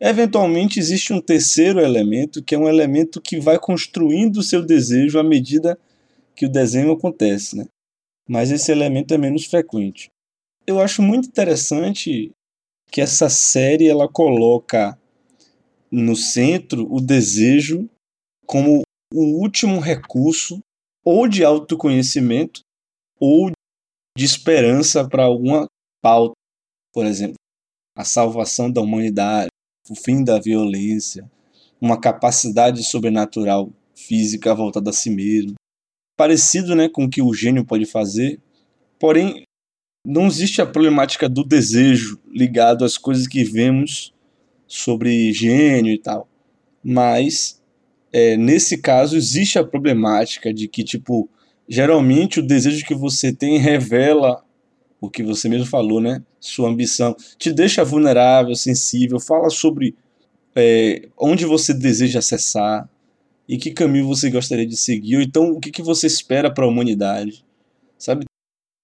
[0.01, 5.19] Eventualmente existe um terceiro elemento, que é um elemento que vai construindo o seu desejo
[5.19, 5.79] à medida
[6.35, 7.67] que o desenho acontece, né?
[8.29, 10.09] Mas esse elemento é menos frequente.
[10.67, 12.33] Eu acho muito interessante
[12.91, 14.99] que essa série ela coloca
[15.91, 17.89] no centro o desejo
[18.47, 18.83] como
[19.13, 20.61] o último recurso
[21.05, 22.61] ou de autoconhecimento
[23.19, 23.51] ou
[24.17, 25.67] de esperança para alguma
[26.03, 26.35] pauta,
[26.93, 27.37] por exemplo,
[27.97, 29.49] a salvação da humanidade,
[29.89, 31.31] o fim da violência,
[31.81, 35.55] uma capacidade sobrenatural física voltada a si mesmo,
[36.17, 38.41] parecido, né, com o que o gênio pode fazer.
[38.99, 39.45] Porém,
[40.05, 44.13] não existe a problemática do desejo ligado às coisas que vemos
[44.67, 46.29] sobre gênio e tal,
[46.83, 47.62] mas
[48.13, 51.29] é, nesse caso existe a problemática de que, tipo,
[51.67, 54.45] geralmente o desejo que você tem revela
[55.01, 56.23] o que você mesmo falou, né?
[56.39, 57.17] Sua ambição.
[57.37, 59.97] Te deixa vulnerável, sensível, fala sobre
[60.55, 62.89] é, onde você deseja acessar
[63.49, 66.65] e que caminho você gostaria de seguir, ou então o que, que você espera para
[66.65, 67.45] a humanidade,
[67.99, 68.25] sabe?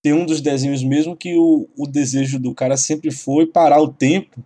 [0.03, 3.93] Tem um dos desenhos mesmo que o, o desejo do cara sempre foi parar o
[3.93, 4.45] tempo,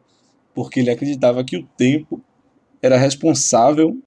[0.55, 2.21] porque ele acreditava que o tempo
[2.83, 3.99] era responsável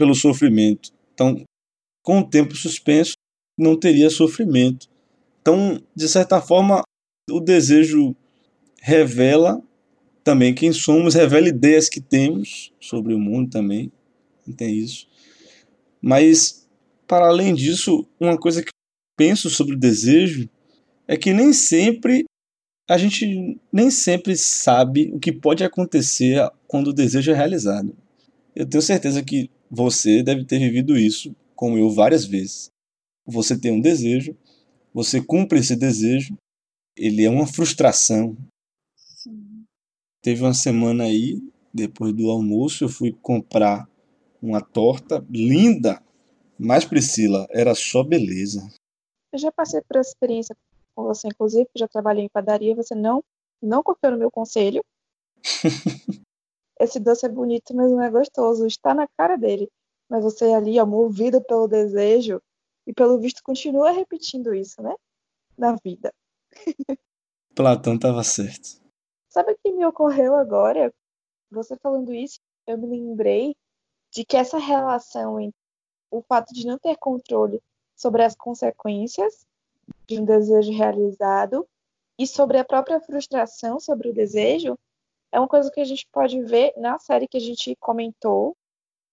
[0.00, 0.94] pelo sofrimento.
[1.12, 1.44] Então,
[2.02, 3.12] com o tempo suspenso,
[3.58, 4.88] não teria sofrimento.
[5.42, 6.82] Então, de certa forma,
[7.30, 8.16] o desejo
[8.80, 9.62] revela
[10.24, 13.92] também quem somos, revela ideias que temos sobre o mundo também.
[14.56, 15.06] Tem isso.
[16.00, 16.66] Mas,
[17.06, 18.70] para além disso, uma coisa que
[19.18, 20.48] penso sobre o desejo
[21.06, 22.24] é que nem sempre
[22.88, 27.94] a gente nem sempre sabe o que pode acontecer quando o desejo é realizado.
[28.60, 32.70] Eu tenho certeza que você deve ter vivido isso, como eu, várias vezes.
[33.24, 34.36] Você tem um desejo,
[34.92, 36.36] você cumpre esse desejo,
[36.94, 38.36] ele é uma frustração.
[38.94, 39.64] Sim.
[40.20, 41.40] Teve uma semana aí,
[41.72, 43.88] depois do almoço, eu fui comprar
[44.42, 46.02] uma torta linda,
[46.58, 48.70] mas Priscila, era só beleza.
[49.32, 50.54] Eu já passei por essa experiência
[50.94, 53.24] com você, inclusive, já trabalhei em padaria, você não,
[53.62, 54.84] não confiou no meu conselho.
[56.80, 58.66] esse doce é bonito, mas não é gostoso.
[58.66, 59.70] Está na cara dele.
[60.08, 62.42] Mas você ali, ó, movido pelo desejo,
[62.86, 64.94] e pelo visto continua repetindo isso, né?
[65.56, 66.12] Na vida.
[67.54, 68.80] Platão estava certo.
[69.28, 70.92] Sabe o que me ocorreu agora?
[71.50, 73.54] Você falando isso, eu me lembrei
[74.10, 75.58] de que essa relação entre
[76.10, 77.62] o fato de não ter controle
[77.94, 79.46] sobre as consequências
[80.06, 81.68] de um desejo realizado
[82.18, 84.76] e sobre a própria frustração sobre o desejo
[85.32, 88.56] é uma coisa que a gente pode ver na série que a gente comentou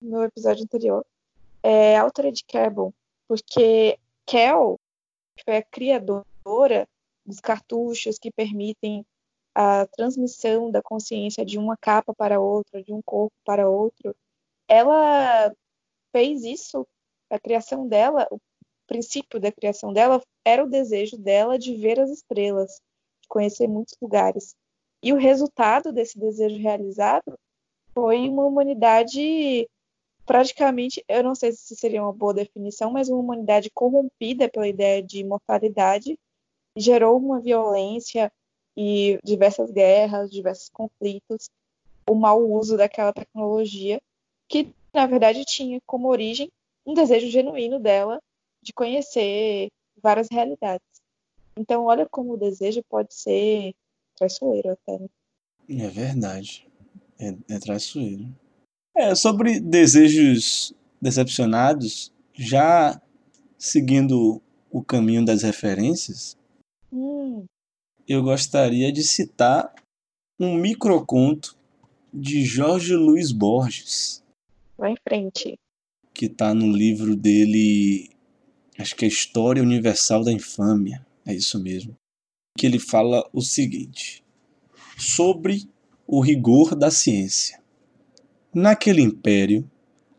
[0.01, 1.05] no episódio anterior,
[1.63, 2.93] é a autora de Carbon,
[3.27, 4.79] porque Kel
[5.43, 6.87] foi a criadora
[7.25, 9.05] dos cartuchos que permitem
[9.53, 14.15] a transmissão da consciência de uma capa para outra, de um corpo para outro.
[14.67, 15.51] Ela
[16.11, 16.87] fez isso,
[17.29, 18.39] a criação dela, o
[18.85, 22.79] princípio da criação dela era o desejo dela de ver as estrelas,
[23.21, 24.55] de conhecer muitos lugares.
[25.07, 27.39] E o resultado desse desejo realizado
[27.93, 29.65] foi uma humanidade
[30.25, 35.01] praticamente, eu não sei se seria uma boa definição, mas uma humanidade corrompida pela ideia
[35.01, 36.19] de imortalidade,
[36.75, 38.29] gerou uma violência
[38.75, 41.49] e diversas guerras, diversos conflitos,
[42.05, 44.01] o mau uso daquela tecnologia,
[44.49, 46.51] que na verdade tinha como origem
[46.85, 48.21] um desejo genuíno dela
[48.61, 49.69] de conhecer
[50.03, 51.01] várias realidades.
[51.55, 53.73] Então, olha como o desejo pode ser
[54.17, 54.99] traiçoeiro até.
[54.99, 55.07] Né?
[55.85, 56.67] É verdade.
[57.19, 58.35] É, é traiçoeiro.
[58.95, 62.99] É, sobre desejos decepcionados, já
[63.57, 64.41] seguindo
[64.71, 66.35] o caminho das referências,
[66.91, 67.45] Hum,
[68.07, 69.73] eu gostaria de citar
[70.39, 71.57] um microconto
[72.13, 74.23] de Jorge Luiz Borges,
[74.77, 75.59] vai em frente.
[76.13, 78.09] que está no livro dele,
[78.79, 81.96] acho que é História Universal da Infâmia, é isso mesmo,
[82.57, 84.23] que ele fala o seguinte:
[84.97, 85.69] sobre
[86.07, 87.61] o rigor da ciência.
[88.53, 89.69] Naquele império,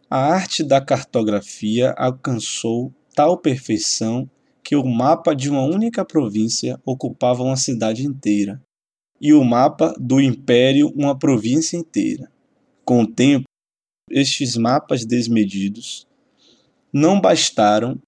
[0.08, 4.30] a arte da cartografia alcançou tal perfeição
[4.62, 8.62] que o mapa de uma única província ocupava uma cidade inteira,
[9.20, 12.30] e o mapa do império uma província inteira.
[12.84, 13.44] Com o tempo,
[14.10, 16.06] estes mapas desmedidos
[16.92, 18.00] não bastaram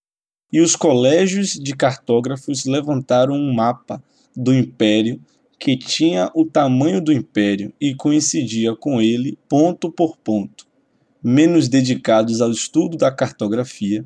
[0.53, 4.03] e os colégios de cartógrafos levantaram um mapa
[4.37, 5.20] do império
[5.59, 10.66] que tinha o tamanho do império e coincidia com ele ponto por ponto.
[11.22, 14.03] Menos dedicados ao estudo da cartografia,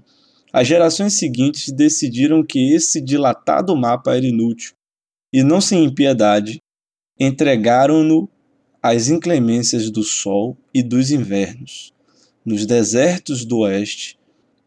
[0.52, 4.72] as gerações seguintes decidiram que esse dilatado mapa era inútil
[5.32, 6.60] e, não sem impiedade,
[7.18, 8.28] entregaram-no
[8.82, 11.92] às inclemências do sol e dos invernos.
[12.44, 14.18] Nos desertos do oeste,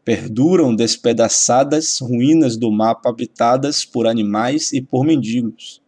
[0.08, 5.82] perduram despedaçadas ruínas do mapa habitadas por animais e por mendigos.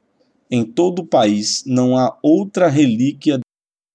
[0.51, 3.41] Em todo o país não há outra relíquia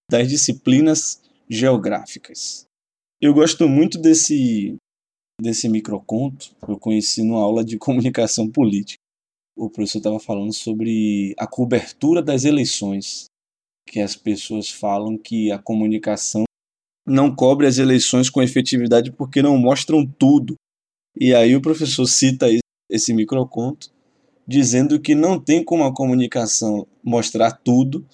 [0.09, 2.65] das disciplinas geográficas.
[3.21, 4.75] Eu gosto muito desse
[5.39, 8.97] desse microconto, eu conheci numa aula de comunicação política.
[9.55, 13.25] O professor estava falando sobre a cobertura das eleições,
[13.87, 16.45] que as pessoas falam que a comunicação
[17.05, 20.55] não cobre as eleições com efetividade porque não mostram tudo.
[21.19, 22.47] E aí o professor cita
[22.89, 23.93] esse microconto
[24.47, 28.05] dizendo que não tem como a comunicação mostrar tudo,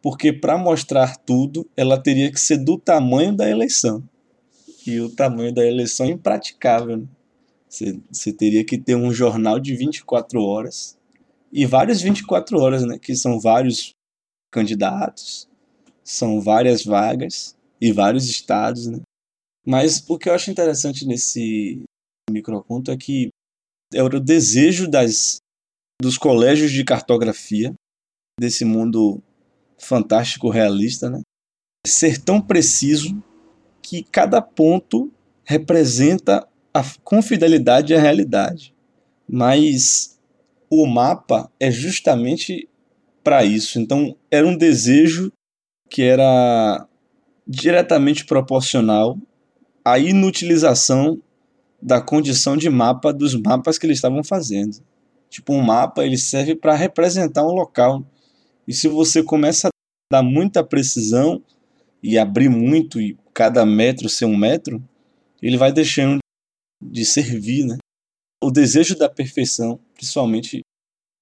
[0.00, 4.02] porque para mostrar tudo ela teria que ser do tamanho da eleição.
[4.86, 6.98] E o tamanho da eleição é impraticável.
[6.98, 7.06] Né?
[7.68, 10.98] Você, você teria que ter um jornal de 24 horas
[11.52, 12.98] e várias 24 horas, né?
[12.98, 13.94] Que são vários
[14.50, 15.48] candidatos,
[16.02, 19.00] são várias vagas e vários estados, né?
[19.66, 21.82] Mas o que eu acho interessante nesse
[22.30, 23.28] microconto é que
[23.92, 25.38] era o desejo das,
[26.00, 27.74] dos colégios de cartografia
[28.38, 29.20] desse mundo
[29.76, 31.22] fantástico realista, né?
[31.84, 33.20] Ser tão preciso
[33.82, 35.12] que cada ponto
[35.44, 38.72] representa a, com fidelidade a realidade.
[39.28, 40.20] Mas
[40.70, 42.68] o mapa é justamente
[43.24, 43.80] para isso.
[43.80, 45.32] Então, era um desejo
[45.90, 46.88] que era
[47.46, 49.18] diretamente proporcional
[49.84, 51.20] à inutilização
[51.80, 54.76] da condição de mapa dos mapas que eles estavam fazendo.
[55.28, 58.04] Tipo, um mapa ele serve para representar um local.
[58.68, 59.70] E se você começa a
[60.12, 61.42] dar muita precisão
[62.02, 64.82] e abrir muito e cada metro ser um metro,
[65.40, 66.18] ele vai deixando
[66.80, 67.78] de servir, né?
[68.42, 70.60] O desejo da perfeição, principalmente,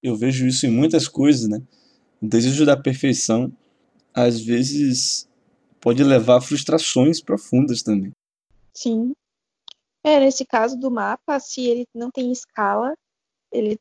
[0.03, 1.61] eu vejo isso em muitas coisas, né?
[2.21, 3.51] O desejo da perfeição,
[4.13, 5.27] às vezes,
[5.81, 8.11] pode levar a frustrações profundas também.
[8.73, 9.13] Sim.
[10.03, 12.95] É, nesse caso do mapa, se ele não tem escala,
[13.51, 13.77] ele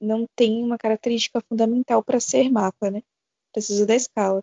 [0.00, 3.02] não tem uma característica fundamental para ser mapa, né?
[3.52, 4.42] Precisa da escala.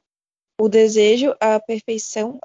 [0.60, 2.40] O desejo, a perfeição,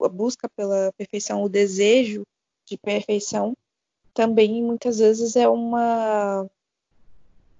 [0.00, 2.22] a busca pela perfeição, o desejo
[2.66, 3.56] de perfeição,
[4.14, 6.48] também muitas vezes é uma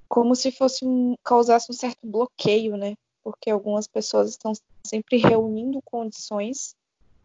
[0.09, 2.95] como se fosse um, causasse um certo bloqueio, né?
[3.23, 4.53] Porque algumas pessoas estão
[4.85, 6.75] sempre reunindo condições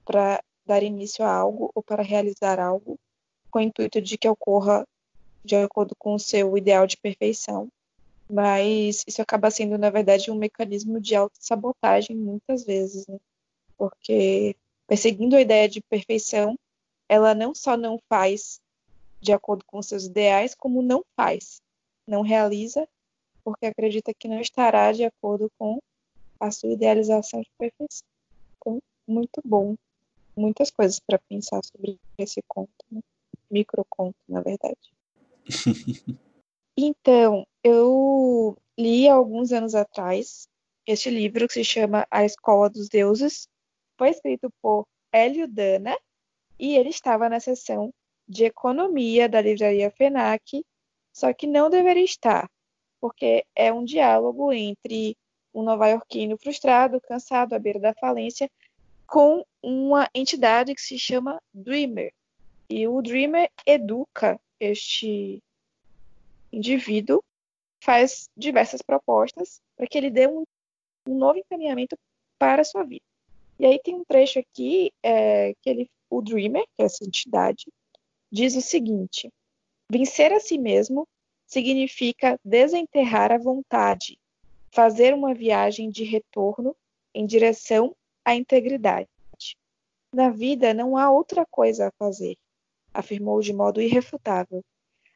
[0.05, 2.99] para dar início a algo ou para realizar algo
[3.49, 4.85] com o intuito de que ocorra
[5.43, 7.69] de acordo com o seu ideal de perfeição.
[8.29, 13.17] Mas isso acaba sendo, na verdade, um mecanismo de autossabotagem muitas vezes, né?
[13.77, 16.57] Porque perseguindo a ideia de perfeição,
[17.07, 18.59] ela não só não faz
[19.21, 21.61] de acordo com seus ideais, como não faz,
[22.05, 22.87] não realiza,
[23.43, 25.79] porque acredita que não estará de acordo com
[26.39, 28.07] a sua idealização de perfeição.
[28.57, 29.75] Então, muito bom.
[30.35, 33.01] Muitas coisas para pensar sobre esse conto, né?
[33.49, 34.77] microconto, na verdade.
[36.77, 40.47] então, eu li alguns anos atrás
[40.85, 43.47] este livro que se chama A Escola dos Deuses.
[43.97, 45.97] Foi escrito por Hélio Dana
[46.59, 47.91] e ele estava na seção
[48.27, 50.63] de economia da livraria FENAC,
[51.13, 52.49] só que não deveria estar,
[52.99, 55.15] porque é um diálogo entre
[55.57, 58.49] um nova-iorquino frustrado, cansado, à beira da falência,
[59.07, 62.13] com uma entidade que se chama Dreamer.
[62.69, 65.41] E o Dreamer educa este
[66.53, 67.23] indivíduo,
[67.81, 70.43] faz diversas propostas para que ele dê um,
[71.07, 71.97] um novo encaminhamento
[72.37, 73.05] para a sua vida.
[73.59, 77.65] E aí tem um trecho aqui é, que ele, o Dreamer, que é essa entidade,
[78.31, 79.27] diz o seguinte:
[79.89, 81.07] vencer a si mesmo
[81.47, 84.19] significa desenterrar a vontade,
[84.77, 86.75] fazer uma viagem de retorno
[87.11, 89.09] em direção à integridade.
[90.13, 92.37] Na vida não há outra coisa a fazer,
[92.93, 94.63] afirmou de modo irrefutável.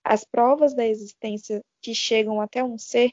[0.04, 3.12] As provas da existência que chegam até um ser,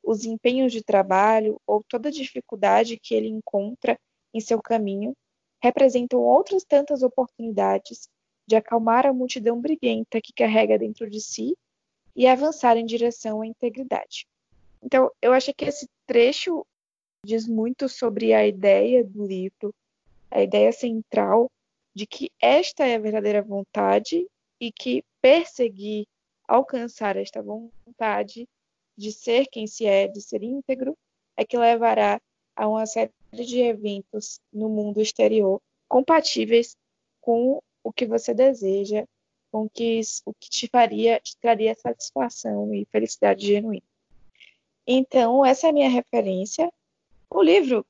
[0.00, 3.98] os empenhos de trabalho ou toda dificuldade que ele encontra
[4.32, 5.16] em seu caminho,
[5.60, 8.08] representam outras tantas oportunidades
[8.46, 11.56] de acalmar a multidão briguenta que carrega dentro de si
[12.14, 14.28] e avançar em direção à integridade.
[14.82, 16.64] Então, eu acho que esse trecho
[17.24, 19.74] diz muito sobre a ideia do livro,
[20.30, 21.50] a ideia central
[21.94, 24.26] de que esta é a verdadeira vontade
[24.60, 26.06] e que perseguir
[26.46, 28.48] alcançar esta vontade
[28.96, 30.96] de ser quem se é, de ser íntegro,
[31.36, 32.20] é que levará
[32.56, 36.76] a uma série de eventos no mundo exterior compatíveis
[37.20, 39.04] com o que você deseja,
[39.50, 43.87] com que, o que te faria, te traria satisfação e felicidade genuína.
[44.90, 46.72] Então, essa é a minha referência.
[47.28, 47.84] O livro,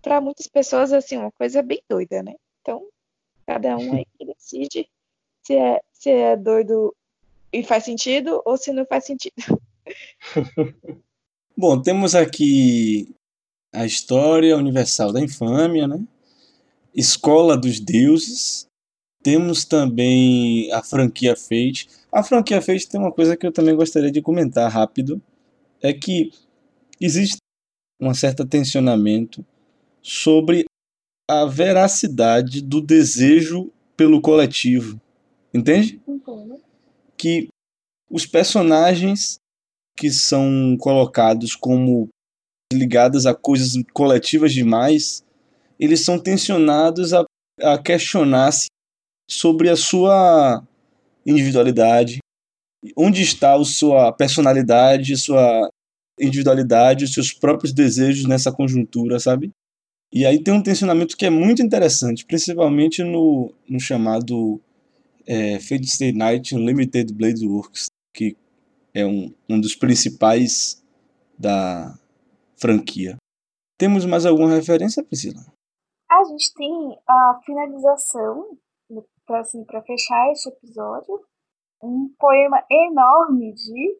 [0.00, 2.34] para muitas pessoas, é assim, uma coisa bem doida, né?
[2.62, 2.88] Então,
[3.46, 4.88] cada um aí que decide
[5.46, 6.96] se é, se é doido
[7.52, 9.34] e faz sentido ou se não faz sentido.
[11.54, 13.14] Bom, temos aqui
[13.70, 16.02] a história universal da infâmia, né?
[16.94, 18.66] Escola dos Deuses.
[19.22, 21.90] Temos também a franquia Fate.
[22.10, 25.20] A franquia Fate tem uma coisa que eu também gostaria de comentar rápido,
[25.82, 26.30] é que
[27.00, 27.38] existe
[28.00, 29.44] um certo tensionamento
[30.02, 30.64] sobre
[31.28, 35.00] a veracidade do desejo pelo coletivo.
[35.52, 36.00] Entende?
[37.16, 37.48] Que
[38.10, 39.38] os personagens
[39.96, 42.08] que são colocados como
[42.72, 45.24] ligados a coisas coletivas demais,
[45.78, 47.24] eles são tensionados a,
[47.60, 48.66] a questionar-se
[49.28, 50.62] sobre a sua
[51.26, 52.18] individualidade,
[52.96, 55.70] onde está a sua personalidade, sua
[56.20, 59.50] individualidade, os seus próprios desejos nessa conjuntura, sabe?
[60.12, 64.60] E aí tem um tensionamento que é muito interessante, principalmente no, no chamado
[65.26, 68.36] é, Fate Stay Night Unlimited Blade Works, que
[68.94, 70.82] é um, um dos principais
[71.38, 71.98] da
[72.56, 73.16] franquia.
[73.78, 75.40] Temos mais alguma referência, Priscila?
[76.10, 78.58] A gente tem a finalização,
[79.26, 81.20] para assim, fechar este episódio,
[81.82, 83.98] um poema enorme de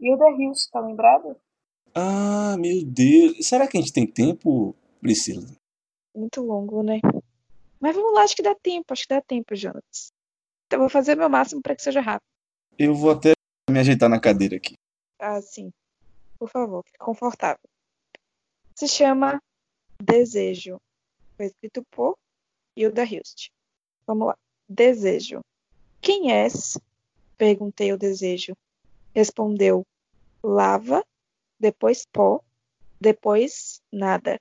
[0.00, 1.36] Hilda Hilst, tá lembrado?
[1.94, 3.46] Ah, meu Deus.
[3.46, 5.46] Será que a gente tem tempo, Priscila?
[6.14, 7.00] Muito longo, né?
[7.80, 10.12] Mas vamos lá, acho que dá tempo, acho que dá tempo, Jonas.
[10.66, 12.26] Então vou fazer o meu máximo para que seja rápido.
[12.78, 13.32] Eu vou até
[13.70, 14.74] me ajeitar na cadeira aqui.
[15.18, 15.70] Ah, sim.
[16.38, 17.60] Por favor, fique confortável.
[18.74, 19.40] Se chama
[20.02, 20.80] Desejo.
[21.36, 22.16] Foi escrito por
[22.76, 23.50] Hilda Hilst.
[24.06, 24.38] Vamos lá.
[24.68, 25.40] Desejo.
[26.00, 26.78] Quem és?
[27.42, 28.56] Perguntei o desejo.
[29.12, 29.84] Respondeu:
[30.44, 31.04] lava
[31.58, 32.40] depois pó,
[33.00, 34.40] depois nada.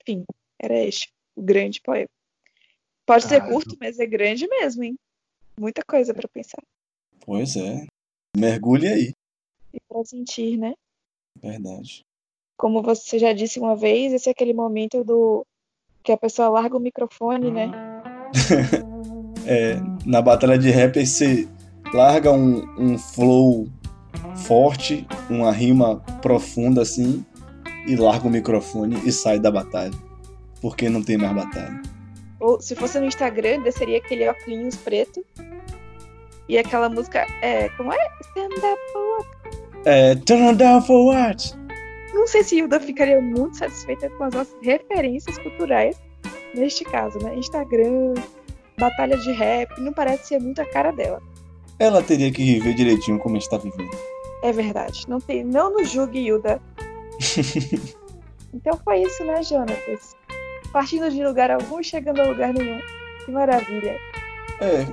[0.00, 0.24] Enfim,
[0.56, 2.06] era este o grande poema.
[3.04, 4.96] Pode ser ah, curto, mas é grande mesmo, hein?
[5.58, 6.62] Muita coisa para pensar.
[7.26, 7.84] Pois é.
[8.36, 9.12] Mergulhe aí.
[9.74, 10.74] E para sentir, né?
[11.42, 12.02] Verdade.
[12.56, 15.44] Como você já disse uma vez, esse é aquele momento do
[16.04, 17.72] que a pessoa larga o microfone, né?
[19.44, 19.74] é,
[20.06, 21.48] na batalha de rap você
[21.92, 23.68] larga um, um flow
[24.46, 27.24] forte, uma rima profunda assim,
[27.86, 29.94] e larga o microfone e sai da batalha.
[30.60, 31.80] Porque não tem mais batalha.
[32.40, 35.24] Ou se fosse no Instagram, desceria aquele óculos preto.
[36.48, 38.10] E aquela música, é, como é?
[38.22, 39.28] Stand up for what?
[39.84, 41.54] É, turn down for what?
[42.14, 45.96] Não sei se Hilda ficaria muito satisfeita com as nossas referências culturais
[46.54, 47.34] neste caso, né?
[47.36, 48.14] Instagram,
[48.78, 51.22] batalha de rap, não parece ser muito a cara dela.
[51.78, 53.96] Ela teria que viver direitinho como está vivendo.
[54.42, 55.04] É verdade.
[55.08, 56.60] Não, tem, não nos julgue, Hilda.
[58.52, 60.16] então foi isso, né, Jonatas?
[60.72, 62.80] Partindo de lugar algum, chegando a lugar nenhum.
[63.24, 63.96] Que maravilha.
[64.60, 64.86] É,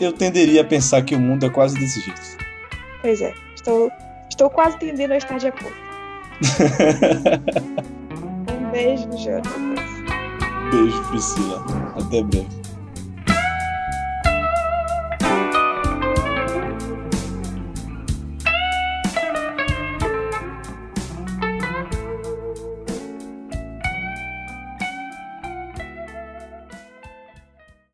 [0.00, 2.20] eu tenderia a pensar que o mundo é quase desse jeito.
[3.00, 3.90] Pois é, estou,
[4.28, 5.76] estou quase tendendo a estar de acordo.
[8.52, 9.98] um beijo, Jonatas.
[10.70, 11.64] Beijo, Priscila.
[11.96, 12.67] Até breve.